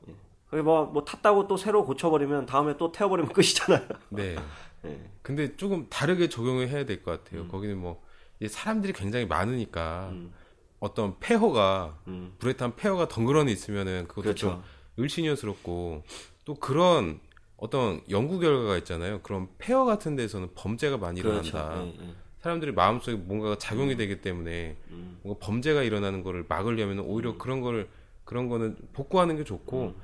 그게 0.48 0.62
뭐, 0.62 0.84
뭐 0.86 1.04
탔다고 1.04 1.48
또 1.48 1.56
새로 1.56 1.84
고쳐버리면 1.84 2.46
다음에 2.46 2.76
또 2.76 2.92
태워버리면 2.92 3.32
끝이잖아요. 3.34 3.88
네. 4.10 4.36
네. 4.82 5.10
근데 5.22 5.56
조금 5.56 5.88
다르게 5.88 6.28
적용을 6.28 6.68
해야 6.68 6.84
될것 6.84 7.06
음. 7.06 7.24
같아요. 7.24 7.48
거기는 7.48 7.76
뭐 7.78 8.02
사람들이 8.46 8.92
굉장히 8.92 9.26
많으니까 9.26 10.12
어떤 10.80 11.18
폐허가 11.18 11.98
음. 12.08 12.34
불에 12.38 12.54
탄 12.54 12.76
폐허가 12.76 13.08
덩그러니 13.08 13.50
있으면은 13.50 14.06
그것도 14.06 14.22
그렇죠. 14.22 14.48
좀 14.50 14.62
을신여스럽고 14.98 16.02
또 16.44 16.54
그런 16.54 17.20
어떤 17.56 18.02
연구 18.10 18.38
결과가 18.38 18.76
있잖아요. 18.78 19.20
그런 19.22 19.48
폐허 19.58 19.84
같은 19.84 20.16
데서는 20.16 20.50
범죄가 20.54 20.98
많이 20.98 21.22
그렇죠. 21.22 21.48
일어난다. 21.48 21.82
예, 21.84 22.08
예. 22.08 22.14
사람들이 22.44 22.72
마음속에 22.72 23.16
뭔가가 23.16 23.56
작용이 23.56 23.96
되기 23.96 24.20
때문에 24.20 24.76
음. 24.90 25.16
뭔가 25.22 25.46
범죄가 25.46 25.82
일어나는 25.82 26.22
거를 26.22 26.44
막으려면 26.46 26.98
오히려 26.98 27.38
그런 27.38 27.62
거를 27.62 27.88
그런 28.26 28.50
거는 28.50 28.76
복구하는 28.92 29.38
게 29.38 29.44
좋고 29.44 29.94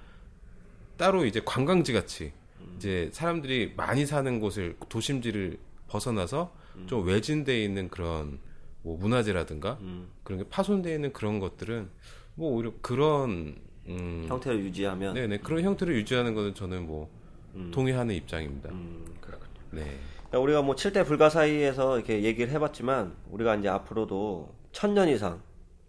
따로 0.97 1.27
이제 1.27 1.43
관광지 1.45 1.93
같이 1.93 2.33
이제 2.77 3.11
사람들이 3.13 3.75
많이 3.77 4.07
사는 4.07 4.41
곳을 4.41 4.75
도심지를 4.89 5.59
벗어나서 5.89 6.55
좀 6.87 7.07
외진돼 7.07 7.63
있는 7.63 7.91
그런 7.91 8.39
뭐 8.81 8.97
문화재라든가 8.97 9.77
음. 9.83 10.09
그런 10.23 10.43
게 10.43 10.49
파손돼 10.49 10.95
있는 10.95 11.13
그런 11.13 11.41
것들은 11.41 11.91
뭐 12.37 12.53
오히려 12.53 12.73
그런 12.81 13.57
음, 13.87 14.25
형태를 14.27 14.61
유지하면 14.61 15.13
네네 15.13 15.39
그런 15.41 15.63
형태를 15.63 15.95
유지하는 15.95 16.35
거는 16.35 16.55
저는 16.55 16.87
뭐 16.87 17.11
음. 17.55 17.71
동의하는 17.71 18.15
입장입니다. 18.15 18.71
음, 18.71 19.05
그렇군요. 19.21 19.51
네, 19.73 19.99
우리가 20.33 20.63
뭐 20.63 20.75
7대 20.77 21.05
불가사의에서 21.07 21.97
이렇게 21.99 22.23
얘기를 22.23 22.53
해봤지만 22.53 23.17
우리가 23.31 23.57
이제 23.57 23.69
앞으로도 23.69 24.55
천년 24.73 25.09
이상, 25.09 25.43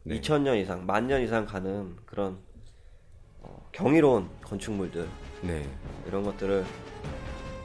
네. 0.03 0.19
2000년 0.19 0.59
이상, 0.59 0.85
만 0.85 1.07
년 1.07 1.21
이상 1.21 1.45
가는 1.45 1.95
그런 2.05 2.39
어, 3.41 3.67
경이로운 3.71 4.27
건축물들 4.43 5.07
네, 5.41 5.67
이런 6.07 6.23
것들을 6.23 6.65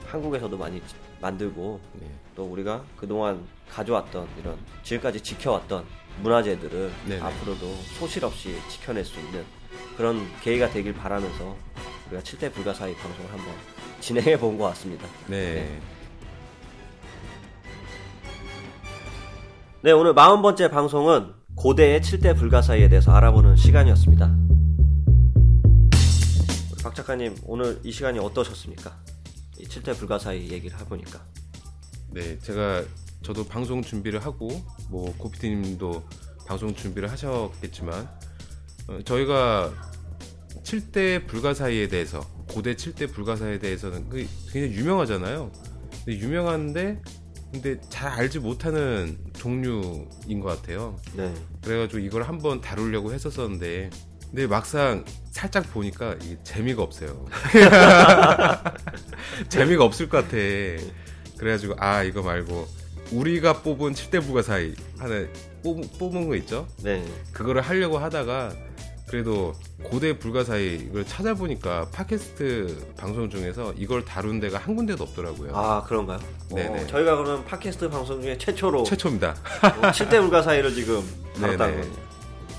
한국에서도 0.06 0.56
많이 0.56 0.80
지- 0.86 0.94
만들고 1.20 1.80
네, 1.94 2.10
또 2.34 2.44
우리가 2.44 2.84
그동안 2.98 3.46
가져왔던 3.70 4.28
이런 4.38 4.58
지금까지 4.82 5.20
지켜왔던 5.22 5.84
문화재들을 6.22 6.90
네네. 7.08 7.20
앞으로도 7.22 7.66
소실 7.98 8.24
없이 8.24 8.54
지켜낼 8.68 9.04
수 9.04 9.18
있는 9.18 9.44
그런 9.96 10.20
계기가 10.42 10.68
되길 10.70 10.94
바라면서 10.94 11.56
우리가 12.08 12.22
7대 12.22 12.52
불가사의 12.52 12.94
방송을 12.96 13.32
한번 13.32 13.54
진행해 14.00 14.38
본 14.38 14.58
것 14.58 14.64
같습니다. 14.68 15.06
네. 15.26 15.54
네, 15.54 15.80
오늘 19.84 20.14
40번째 20.14 20.70
방송은 20.70 21.32
고대의 21.54 22.00
7대 22.00 22.36
불가사의에 22.36 22.88
대해서 22.88 23.12
알아보는 23.12 23.56
시간이었습니다. 23.56 24.36
박 26.82 26.94
작가님, 26.94 27.36
오늘 27.44 27.80
이 27.84 27.92
시간이 27.92 28.18
어떠셨습니까? 28.18 28.96
이 29.58 29.64
7대 29.64 29.96
불가사의 29.96 30.50
얘기를 30.50 30.78
해보니까. 30.80 31.20
네, 32.10 32.38
제가 32.40 32.82
저도 33.22 33.44
방송 33.44 33.82
준비를 33.82 34.24
하고 34.24 34.48
뭐 34.90 35.14
고피디님도 35.18 36.04
방송 36.46 36.74
준비를 36.74 37.10
하셨겠지만 37.10 38.08
어, 38.88 38.98
저희가 39.04 39.72
7대 40.62 41.26
불가사의에 41.26 41.88
대해서 41.88 42.20
고대 42.48 42.74
7대 42.74 43.12
불가사의에 43.12 43.58
대해서는 43.58 44.08
그 44.08 44.26
굉장히 44.52 44.74
유명하잖아요. 44.74 45.50
유명한데 46.08 47.02
근데 47.62 47.80
잘 47.88 48.10
알지 48.10 48.40
못하는 48.40 49.16
종류인 49.34 50.40
것 50.40 50.48
같아요. 50.48 50.98
네. 51.14 51.32
그래가지고 51.64 52.00
이걸 52.00 52.22
한번 52.22 52.60
다루려고 52.60 53.12
했었었는데 53.12 53.90
근데 54.30 54.46
막상 54.46 55.04
살짝 55.30 55.72
보니까 55.72 56.16
이게 56.22 56.36
재미가 56.44 56.82
없어요. 56.82 57.24
재미가 59.48 59.84
없을 59.84 60.08
것 60.08 60.24
같아. 60.24 60.36
그래가지고 61.38 61.74
아 61.78 62.02
이거 62.02 62.22
말고 62.22 62.66
우리가 63.12 63.62
뽑은 63.62 63.92
7대 63.94 64.22
불가사의 64.22 64.74
하나 64.98 65.26
뽑, 65.62 65.80
뽑은 65.98 66.28
거 66.28 66.36
있죠? 66.36 66.66
네. 66.82 67.04
그거를 67.32 67.62
하려고 67.62 67.98
하다가 67.98 68.52
그래도 69.08 69.52
고대 69.84 70.18
불가사의 70.18 70.76
이걸 70.76 71.04
찾아보니까 71.06 71.88
팟캐스트 71.92 72.94
방송 72.96 73.30
중에서 73.30 73.72
이걸 73.76 74.04
다룬 74.04 74.40
데가 74.40 74.58
한 74.58 74.74
군데도 74.74 75.04
없더라고요. 75.04 75.56
아, 75.56 75.82
그런가요? 75.84 76.18
네네. 76.50 76.82
어, 76.82 76.86
저희가 76.88 77.16
그러면 77.16 77.44
팟캐스트 77.44 77.88
방송 77.88 78.20
중에 78.20 78.36
최초로 78.36 78.82
최초입니다. 78.82 79.34
7대 79.34 80.20
불가사의를 80.20 80.74
지금 80.74 81.02
다뤘다는. 81.40 81.80
거네요. 81.80 82.06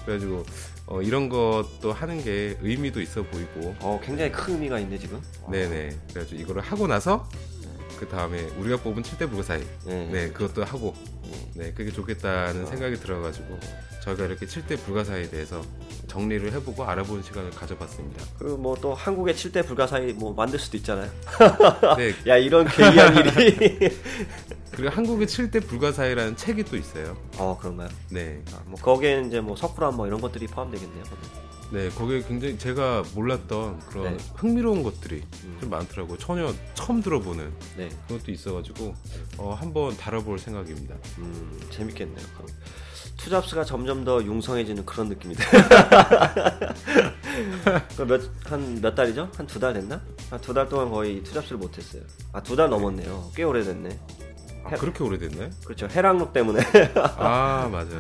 그래가지고 0.06 0.46
어, 0.86 1.02
이런 1.02 1.28
것도 1.28 1.92
하는 1.92 2.24
게 2.24 2.58
의미도 2.62 3.02
있어 3.02 3.24
보이고 3.24 3.76
어, 3.82 4.00
굉장히 4.02 4.32
큰 4.32 4.54
의미가 4.54 4.80
있네, 4.80 4.98
지금. 4.98 5.22
네네. 5.52 5.98
그래가지고 6.12 6.42
이거를 6.42 6.62
하고 6.62 6.88
나서 6.88 7.28
그 8.00 8.08
다음에 8.08 8.42
우리가 8.58 8.78
뽑은 8.78 9.04
7대 9.04 9.28
불가사의 9.28 9.68
네. 9.86 10.10
네 10.12 10.30
그것도 10.30 10.64
하고 10.64 10.96
네 11.56 11.74
그게 11.74 11.92
좋겠다는 11.92 12.68
생각이 12.68 12.96
들어가지고 12.98 13.60
저희가 14.04 14.26
이렇게 14.26 14.46
7대 14.46 14.80
불가사의에 14.86 15.30
대해서 15.30 15.62
정리를 16.18 16.52
해보고 16.54 16.84
알아보는 16.84 17.22
시간을 17.22 17.52
가져봤습니다. 17.52 18.26
그리고 18.40 18.58
뭐 18.58 18.78
또 18.80 18.94
한국의 18.94 19.34
7대 19.34 19.66
불가사의 19.66 20.14
뭐 20.14 20.34
만들 20.34 20.60
수도 20.60 20.78
있잖아요. 20.78 21.10
네 21.98 22.14
야, 22.28 22.38
이런 22.38 22.68
괴이한 22.68 23.16
일이. 23.18 23.90
그리고 24.72 24.90
한국의 24.92 25.26
7대 25.28 25.66
불가사의라는 25.68 26.36
책이 26.36 26.64
또 26.66 26.78
있어요. 26.78 27.18
어, 27.38 27.58
그런가요? 27.60 27.90
네, 28.12 28.42
아, 28.54 28.62
뭐 28.66 28.80
거기에는 28.80 29.28
이제 29.28 29.42
뭐 29.42 29.56
석굴암 29.56 29.96
뭐 29.96 30.06
이런 30.08 30.22
것들이 30.22 30.46
포함되겠네요. 30.48 31.04
네 31.72 31.90
거기에 31.90 32.22
굉장히 32.22 32.58
제가 32.58 33.04
몰랐던 33.14 33.80
그런 33.80 34.16
네. 34.16 34.24
흥미로운 34.36 34.84
것들이 34.84 35.24
음. 35.44 35.58
좀 35.60 35.70
많더라고요. 35.70 36.18
전혀 36.18 36.54
처음 36.76 37.02
들어보는 37.02 37.52
네. 37.76 37.90
그것도 38.08 38.32
있어가지고 38.32 38.94
어, 39.38 39.54
한번 39.54 39.98
다뤄볼 39.98 40.40
생각입니다. 40.40 40.96
음, 41.18 41.60
재밌겠네요. 41.72 42.26
그럼. 42.38 42.48
투잡스가 43.18 43.64
점점 43.64 44.04
더 44.06 44.22
융성해지는 44.24 44.86
그런 44.86 45.10
느낌이다. 45.10 45.44
몇한 47.98 48.82
몇 48.82 48.96
달이죠? 48.96 49.30
한 49.36 49.48
두 49.48 49.60
달 49.60 49.74
됐나? 49.74 50.02
한 50.30 50.40
두 50.42 50.54
달 50.54 50.68
동안 50.70 50.90
거의 50.90 51.24
투잡스를 51.24 51.58
못했어요. 51.58 52.04
아 52.34 52.42
두 52.42 52.56
달 52.56 52.70
넘었네요. 52.70 53.32
꽤 53.36 53.44
오래됐네. 53.44 54.00
아, 54.66 54.70
그렇게 54.72 55.04
오래됐나요? 55.04 55.50
그렇죠. 55.64 55.88
해랑록 55.88 56.34
때문에 56.34 56.62
아 57.18 57.70
맞아. 57.72 57.92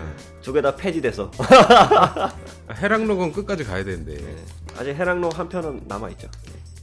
두 0.41 0.53
개 0.53 0.61
다 0.61 0.75
폐지돼서 0.75 1.31
아, 1.39 2.33
해랑록은 2.73 3.31
끝까지 3.33 3.63
가야 3.63 3.83
되는데. 3.83 4.17
네. 4.17 4.35
아직 4.77 4.91
해랑록 4.91 5.37
한 5.39 5.49
편은 5.49 5.83
남아 5.87 6.09
있죠. 6.11 6.27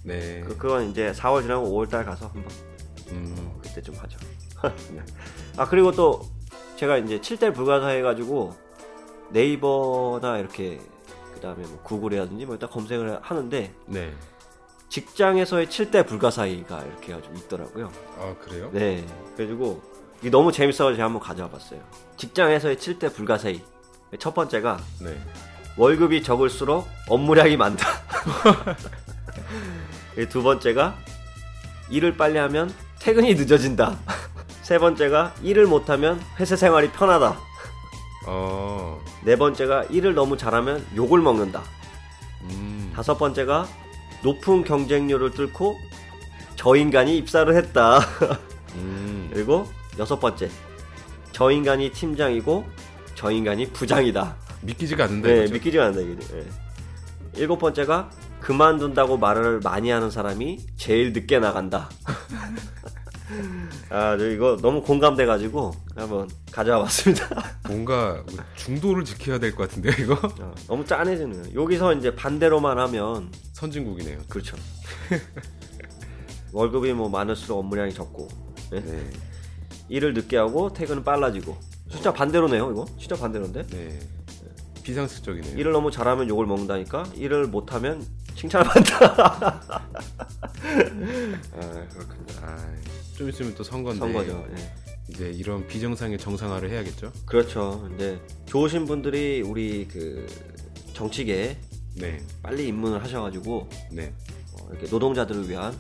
네. 0.03 0.43
그 0.47 0.57
그건 0.57 0.91
이제 0.91 1.13
4월 1.13 1.43
지나고 1.43 1.69
5월 1.71 1.89
달 1.91 2.05
가서 2.05 2.27
한번 2.27 2.45
음, 3.13 3.53
그때 3.63 3.81
좀 3.81 3.95
하죠. 3.97 4.19
아 5.57 5.69
그리고 5.69 5.93
또 5.93 6.23
제가 6.77 6.99
이제 6.99 7.21
7대 7.21 7.55
불가사해 7.55 8.03
가지고 8.03 8.55
네이버나 9.31 10.39
이렇게 10.39 10.81
그 11.33 11.41
다음에 11.41 11.63
뭐 11.67 11.79
구글이라든지 11.83 12.47
뭐 12.47 12.55
일단 12.55 12.69
검색을 12.71 13.19
하는데 13.23 13.75
네. 13.87 14.13
직장에서의 14.89 15.67
7대 15.67 16.07
불가사의가 16.07 16.83
이렇게 16.83 17.21
좀 17.21 17.37
있더라고요. 17.37 17.91
아 18.19 18.35
그래요? 18.41 18.71
네. 18.73 19.05
그래가지고 19.35 19.83
이게 20.21 20.31
너무 20.31 20.53
재밌어서 20.53 20.93
제가 20.93 21.05
한번 21.05 21.21
가져와 21.21 21.49
봤어요. 21.51 21.81
직장에서의 22.17 22.77
7대 22.77 23.15
불가사의. 23.15 23.61
첫 24.19 24.33
번째가 24.35 24.79
네. 25.01 25.19
월급이 25.77 26.23
적을수록 26.23 26.87
업무량이 27.09 27.57
많다. 27.57 27.87
이두 30.17 30.43
번째가 30.45 30.97
일을 31.91 32.17
빨리 32.17 32.39
하면 32.39 32.73
퇴근이 33.01 33.35
늦어진다. 33.35 33.99
세 34.65 34.79
번째가 34.79 35.35
일을 35.43 35.67
못하면 35.67 36.19
회사 36.41 36.57
생활이 36.57 36.91
편하다. 36.91 37.39
어. 38.27 38.99
네 39.23 39.37
번째가 39.37 39.85
일을 39.91 40.15
너무 40.15 40.39
잘하면 40.39 40.87
욕을 40.97 41.21
먹는다. 41.21 41.63
음. 42.45 42.91
다섯 42.97 43.19
번째가 43.19 43.69
높은 44.23 44.65
경쟁률을 44.65 45.33
뚫고 45.33 45.77
저 46.57 46.77
인간이 46.77 47.19
입사를 47.19 47.55
했다. 47.55 47.99
음. 48.77 49.29
그리고 49.35 49.69
여섯 49.99 50.19
번째 50.19 50.49
저 51.33 51.51
인간이 51.51 51.91
팀장이고 51.91 52.65
저 53.15 53.31
인간이 53.31 53.71
부장이다. 53.71 54.35
믿기지가 54.63 55.05
않는다 55.05 55.29
네? 55.29 55.47
믿기지가 55.51 55.85
않는다 55.85 56.11
이게. 56.11 56.35
네. 56.39 56.49
일곱 57.35 57.59
번째가 57.59 58.09
그만둔다고 58.41 59.19
말을 59.19 59.61
많이 59.63 59.91
하는 59.91 60.11
사람이 60.11 60.61
제일 60.79 61.13
늦게 61.13 61.39
나간다. 61.39 61.91
아, 63.91 64.17
저 64.19 64.29
이거 64.31 64.57
너무 64.61 64.83
공감돼가지고 64.83 65.73
한번 65.97 66.29
가져와 66.51 66.83
봤습니다. 66.85 67.29
뭔가 67.69 68.23
뭐 68.27 68.45
중도를 68.57 69.05
지켜야 69.05 69.39
될 69.39 69.55
것 69.55 69.69
같은데요 69.69 69.93
이거? 70.03 70.15
어, 70.41 70.55
너무 70.67 70.85
짠해지는. 70.85 71.43
거예요. 71.43 71.63
여기서 71.63 71.95
이제 71.95 72.15
반대로만 72.15 72.79
하면 72.79 73.31
선진국이네요. 73.53 74.19
그렇죠. 74.29 74.57
월급이 76.53 76.93
뭐 76.93 77.09
많을수록 77.09 77.59
업무량이 77.59 77.93
적고 77.93 78.29
네? 78.71 78.81
네. 78.81 79.11
일을 79.89 80.15
늦게 80.15 80.37
하고 80.37 80.73
퇴근은 80.73 81.05
빨라지고 81.05 81.57
진짜 81.91 82.13
반대로네요 82.13 82.71
이거 82.71 82.85
진짜 82.99 83.17
반대로인데 83.17 83.67
네. 83.67 83.99
비상식적이네요. 84.83 85.57
일을 85.59 85.73
너무 85.73 85.91
잘하면 85.91 86.29
욕을 86.29 86.47
먹는다니까 86.47 87.05
일을 87.17 87.47
못하면 87.47 88.07
칭찬을 88.37 88.67
받는다. 88.67 89.61
아, 91.55 91.61
그렇군요. 91.89 92.27
아, 92.43 92.75
좀 93.17 93.29
있으면 93.29 93.55
또 93.55 93.63
선거인데 93.63 94.01
선거죠. 94.01 94.47
예. 94.57 94.75
이제 95.09 95.31
이런 95.31 95.67
비정상의 95.67 96.19
정상화를 96.19 96.71
해야겠죠. 96.71 97.13
그렇죠. 97.27 97.89
이제 97.95 98.21
좋으신 98.47 98.87
분들이 98.87 99.43
우리 99.43 99.87
그 99.87 100.27
정치계에 100.95 101.57
네, 101.97 102.21
빨리 102.43 102.67
입문을 102.69 103.03
하셔가지고 103.03 103.69
네, 103.93 104.13
어, 104.53 104.69
이렇게 104.71 104.89
노동자들을 104.89 105.49
위한 105.49 105.77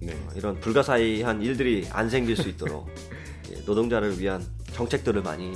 네, 0.00 0.12
어, 0.12 0.30
이런 0.34 0.60
불가사의한 0.60 1.42
일들이 1.42 1.86
안 1.90 2.10
생길 2.10 2.36
수 2.36 2.48
있도록 2.48 2.88
예, 3.50 3.60
노동자를 3.64 4.18
위한 4.18 4.44
정책들을 4.72 5.22
많이 5.22 5.52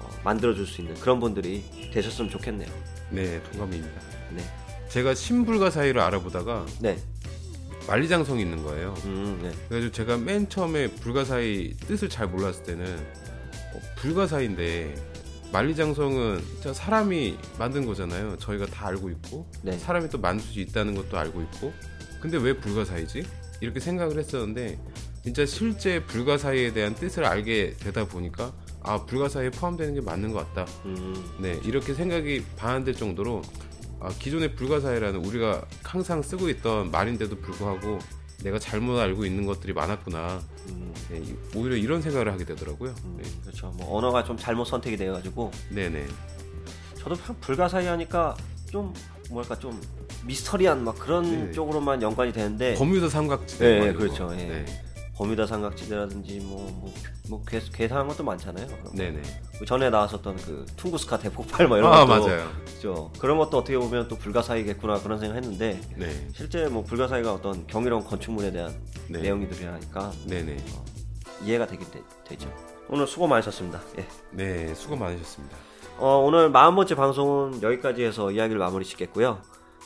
어, 0.00 0.10
만들어줄 0.24 0.66
수 0.66 0.80
있는 0.80 0.94
그런 0.96 1.20
분들이 1.20 1.62
되셨으면 1.92 2.30
좋겠네요. 2.30 2.68
네, 3.10 3.40
동감입니다. 3.44 4.00
네, 4.32 4.42
제가 4.88 5.14
신불가사의를 5.14 6.00
알아보다가 6.00 6.66
네, 6.80 6.98
만리장성이 7.90 8.42
있는 8.42 8.62
거예요. 8.62 8.94
음, 9.04 9.40
네, 9.42 9.50
그래가지고 9.68 9.92
제가 9.92 10.16
맨 10.16 10.48
처음에 10.48 10.86
불가사의 10.86 11.74
뜻을 11.88 12.08
잘 12.08 12.28
몰랐을 12.28 12.62
때는 12.62 12.86
어, 13.74 13.80
불가사의인데 13.96 14.94
만리장성은 15.52 16.40
진짜 16.40 16.72
사람이 16.72 17.36
만든 17.58 17.84
거잖아요. 17.84 18.36
저희가 18.38 18.66
다 18.66 18.86
알고 18.86 19.10
있고 19.10 19.50
네. 19.62 19.76
사람이 19.76 20.08
또 20.08 20.18
만들 20.18 20.44
수 20.44 20.60
있다는 20.60 20.94
것도 20.94 21.18
알고 21.18 21.42
있고 21.42 21.72
근데 22.20 22.38
왜 22.38 22.56
불가사의지? 22.56 23.26
이렇게 23.60 23.80
생각을 23.80 24.16
했었는데 24.18 24.78
진짜 25.24 25.44
실제 25.44 26.04
불가사의에 26.04 26.72
대한 26.72 26.94
뜻을 26.94 27.24
알게 27.24 27.74
되다 27.80 28.06
보니까 28.06 28.52
아 28.82 29.04
불가사의에 29.04 29.50
포함되는 29.50 29.94
게 29.94 30.00
맞는 30.00 30.32
것 30.32 30.54
같다. 30.54 30.70
음, 30.84 31.14
네 31.40 31.58
이렇게 31.64 31.92
생각이 31.92 32.44
반환될 32.56 32.94
정도로 32.94 33.42
아, 33.44 33.69
기존의 34.08 34.54
불가사의라는 34.56 35.24
우리가 35.24 35.62
항상 35.82 36.22
쓰고 36.22 36.48
있던 36.48 36.90
말인데도 36.90 37.36
불구하고 37.38 37.98
내가 38.42 38.58
잘못 38.58 38.98
알고 38.98 39.26
있는 39.26 39.44
것들이 39.44 39.74
많았구나. 39.74 40.40
음, 40.70 40.94
네, 41.10 41.18
이- 41.18 41.36
오히려 41.54 41.76
이런 41.76 42.00
생각을 42.00 42.32
하게 42.32 42.44
되더라고요. 42.46 42.94
음, 43.04 43.18
네. 43.22 43.28
그렇죠. 43.42 43.68
뭐 43.76 43.98
언어가 43.98 44.24
좀 44.24 44.36
잘못 44.38 44.64
선택이 44.64 44.96
돼가지고 44.96 45.50
네네. 45.70 46.06
저도 46.98 47.16
참 47.16 47.36
불가사의 47.40 47.86
하니까 47.88 48.34
좀 48.70 48.94
뭐랄까 49.28 49.58
좀 49.58 49.78
미스터리한 50.24 50.84
막 50.84 50.98
그런 50.98 51.46
네. 51.46 51.52
쪽으로만 51.52 52.00
연관이 52.02 52.32
되는데 52.32 52.74
버뮤다 52.74 53.08
삼각지대. 53.10 53.80
네, 53.80 53.92
그렇죠. 53.92 54.28
거. 54.28 54.36
예. 54.38 54.64
네. 55.20 55.26
버뮤다 55.26 55.46
삼각지대라든지 55.46 56.40
뭐뭐 56.40 56.92
뭐, 57.28 57.44
괴, 57.46 57.60
괴상한 57.72 58.08
것도 58.08 58.24
많잖아요. 58.24 58.66
네네. 58.94 59.20
그 59.58 59.66
전에 59.66 59.90
나왔었던 59.90 60.36
그 60.36 60.64
퉁구스카 60.76 61.18
대폭발 61.18 61.68
뭐 61.68 61.76
이런 61.76 61.92
아 61.92 62.06
것도 62.06 62.26
맞아요. 62.26 62.48
그죠. 62.64 63.12
그런 63.18 63.36
것도 63.36 63.58
어떻게 63.58 63.78
보면 63.78 64.08
또 64.08 64.16
불가사의겠구나 64.16 65.00
그런 65.02 65.18
생각했는데 65.18 65.80
네. 65.96 66.28
실제 66.32 66.66
뭐 66.68 66.82
불가사의가 66.82 67.34
어떤 67.34 67.66
경이로운 67.66 68.04
건축물에 68.04 68.50
대한 68.50 68.74
네. 69.08 69.20
내용들이라니까 69.20 70.12
네네. 70.26 70.56
이해가 71.44 71.66
되긴 71.66 71.90
되, 71.90 72.02
되죠. 72.24 72.50
오늘 72.88 73.06
수고 73.06 73.26
많으셨습니다. 73.26 73.80
예. 73.98 74.06
네 74.30 74.74
수고 74.74 74.96
많으셨습니다. 74.96 75.56
어, 75.98 76.16
오늘 76.16 76.48
마흔 76.48 76.74
번째 76.74 76.94
방송은 76.94 77.62
여기까지 77.62 78.02
해서 78.04 78.30
이야기를 78.30 78.58
마무리 78.58 78.86
짓겠고요. 78.86 79.42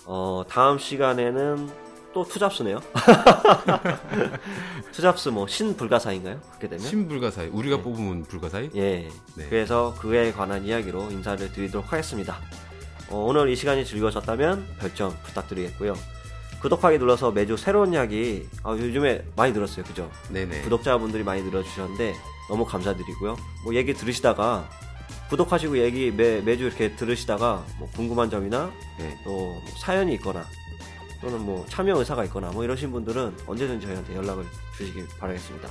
어, 0.06 0.44
다음 0.48 0.78
시간에는 0.78 1.68
또 2.14 2.24
투잡스네요. 2.24 2.80
투잡스 4.92 5.30
뭐 5.30 5.46
신불가사인가요? 5.48 6.40
그렇게 6.50 6.68
되면? 6.68 6.86
신불가사의 6.86 7.48
우리가 7.48 7.82
뽑으면 7.82 8.22
불가사의? 8.22 8.70
예. 8.76 9.08
네. 9.34 9.48
그래서 9.50 9.94
그에 9.98 10.32
관한 10.32 10.64
이야기로 10.64 11.10
인사를 11.10 11.52
드리도록 11.52 11.92
하겠습니다. 11.92 12.38
어, 13.10 13.16
오늘 13.18 13.48
이 13.50 13.56
시간이 13.56 13.84
즐거우셨다면 13.84 14.76
별점 14.78 15.14
부탁드리겠고요. 15.24 15.94
구독하기 16.62 16.98
눌러서 16.98 17.32
매주 17.32 17.56
새로운 17.56 17.92
이야기 17.92 18.48
아, 18.62 18.70
요즘에 18.70 19.24
많이 19.36 19.52
늘었어요. 19.52 19.84
그죠? 19.84 20.10
네네. 20.30 20.62
구독자분들이 20.62 21.24
많이 21.24 21.42
늘어주셨는데 21.42 22.14
너무 22.48 22.64
감사드리고요. 22.64 23.36
뭐 23.64 23.74
얘기 23.74 23.92
들으시다가 23.92 24.66
구독하시고 25.30 25.78
얘기 25.78 26.10
매, 26.12 26.40
매주 26.40 26.64
이렇게 26.64 26.94
들으시다가 26.94 27.64
뭐 27.78 27.90
궁금한 27.94 28.30
점이나 28.30 28.70
네. 28.98 29.18
또 29.24 29.60
사연이 29.80 30.14
있거나 30.14 30.46
또는 31.24 31.40
뭐 31.40 31.64
참여 31.70 31.96
의사가 31.98 32.24
있거나 32.24 32.50
뭐 32.50 32.64
이러신 32.64 32.92
분들은 32.92 33.34
언제든지 33.46 33.86
저희한테 33.86 34.14
연락을 34.14 34.44
주시길 34.76 35.06
바라겠습니다. 35.18 35.68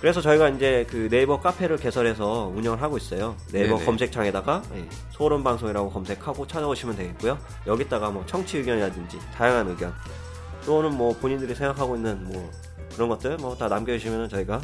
그래서 0.00 0.20
저희가 0.20 0.48
이제 0.50 0.84
그 0.90 1.08
네이버 1.08 1.40
카페를 1.40 1.76
개설해서 1.78 2.52
운영을 2.54 2.82
하고 2.82 2.96
있어요. 2.96 3.36
네이버 3.52 3.74
네네. 3.76 3.84
검색창에다가 3.86 4.62
예, 4.74 4.84
소름 5.10 5.44
방송이라고 5.44 5.90
검색하고 5.90 6.46
찾아오시면 6.46 6.96
되겠고요. 6.96 7.38
여기다가 7.68 8.10
뭐 8.10 8.26
청취 8.26 8.58
의견이라든지 8.58 9.18
다양한 9.34 9.68
의견 9.68 9.94
또는 10.66 10.92
뭐 10.96 11.16
본인들이 11.16 11.54
생각하고 11.54 11.94
있는 11.96 12.24
뭐 12.24 12.50
그런 12.94 13.08
것들 13.08 13.36
뭐 13.36 13.56
다 13.56 13.68
남겨주시면 13.68 14.28
저희가 14.28 14.60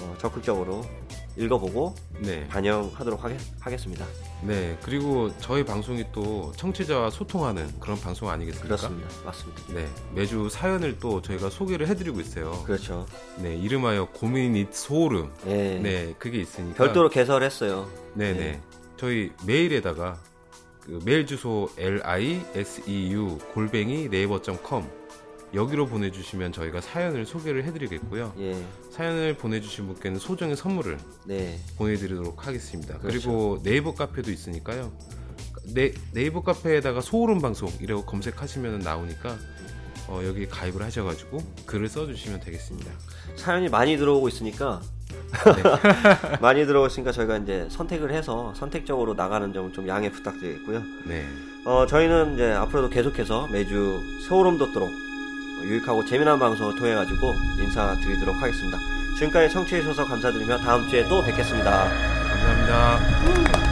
어, 0.00 0.14
적극적으로 0.18 0.82
읽어보고 1.36 1.94
네. 2.20 2.46
반영하도록 2.48 3.22
하겠, 3.24 3.38
하겠 3.60 3.80
습니다. 3.80 4.06
네. 4.42 4.76
그리고 4.82 5.30
저희 5.38 5.64
방송이 5.64 6.04
또 6.12 6.52
청취자와 6.56 7.10
소통하는 7.10 7.68
그런 7.80 7.98
방송 8.00 8.28
아니겠습니까? 8.28 8.76
그렇습니다. 8.76 9.08
맞습니다. 9.24 9.62
네. 9.72 9.88
매주 10.14 10.48
사연을 10.48 10.98
또 10.98 11.22
저희가 11.22 11.50
소개를 11.50 11.88
해드리고 11.88 12.20
있어요. 12.20 12.62
그렇죠. 12.64 13.06
네. 13.38 13.56
이름하여 13.56 14.06
고민잇 14.06 14.74
소름. 14.74 15.32
예. 15.46 15.78
네. 15.78 16.14
그게 16.18 16.40
있으니까. 16.40 16.76
별도로 16.76 17.08
개설했어요. 17.08 17.88
네네. 18.14 18.38
네. 18.38 18.60
저희 18.96 19.32
메일에다가 19.46 20.18
그 20.80 20.98
메일 21.04 21.26
주소 21.26 21.68
l 21.78 22.00
i 22.04 22.40
s 22.54 22.82
e 22.88 23.12
u 23.12 23.38
골뱅이 23.54 24.08
네이버.com 24.08 25.01
여기로 25.54 25.86
보내주시면 25.86 26.52
저희가 26.52 26.80
사연을 26.80 27.26
소개를 27.26 27.64
해드리겠고요. 27.64 28.32
예. 28.38 28.56
사연을 28.90 29.36
보내주신 29.36 29.86
분께는 29.86 30.18
소정의 30.18 30.56
선물을 30.56 30.98
네. 31.26 31.58
보내드리도록 31.76 32.46
하겠습니다. 32.46 32.94
그 32.96 33.08
그렇죠. 33.08 33.18
리고 33.30 33.62
네이버 33.62 33.94
카페도 33.94 34.30
있으니까요. 34.30 34.92
네, 35.74 35.92
네이버 36.12 36.42
카페에다가 36.42 37.00
소오름 37.00 37.40
방송 37.40 37.70
이라고 37.80 38.04
검색하시면 38.04 38.80
나오니까 38.80 39.36
어, 40.08 40.20
여기 40.24 40.48
가입을 40.48 40.82
하셔가지고 40.82 41.38
글을 41.66 41.88
써주시면 41.88 42.40
되겠습니다. 42.40 42.90
사연이 43.36 43.68
많이 43.68 43.96
들어오고 43.96 44.28
있으니까 44.28 44.82
많이 46.40 46.66
들어오고 46.66 46.88
있으니까 46.88 47.12
저희가 47.12 47.38
이제 47.38 47.68
선택을 47.70 48.12
해서 48.12 48.52
선택적으로 48.54 49.14
나가는 49.14 49.52
점을 49.52 49.72
좀 49.72 49.86
양해 49.86 50.10
부탁드리겠고요. 50.10 50.82
네, 51.06 51.24
어, 51.64 51.86
저희는 51.86 52.34
이제 52.34 52.52
앞으로도 52.52 52.90
계속해서 52.90 53.46
매주 53.52 54.00
소름 54.26 54.58
돋도록 54.58 54.90
유익하고 55.64 56.04
재미난 56.04 56.38
방송을 56.38 56.74
통해 56.74 56.94
가지고 56.94 57.34
인사드리도록 57.58 58.40
하겠습니다. 58.40 58.78
지금까지 59.16 59.52
청취해 59.52 59.80
주셔서 59.82 60.04
감사드리며 60.04 60.58
다음 60.58 60.88
주에 60.88 61.06
또 61.08 61.22
뵙겠습니다. 61.22 61.88
감사합니다. 61.88 63.71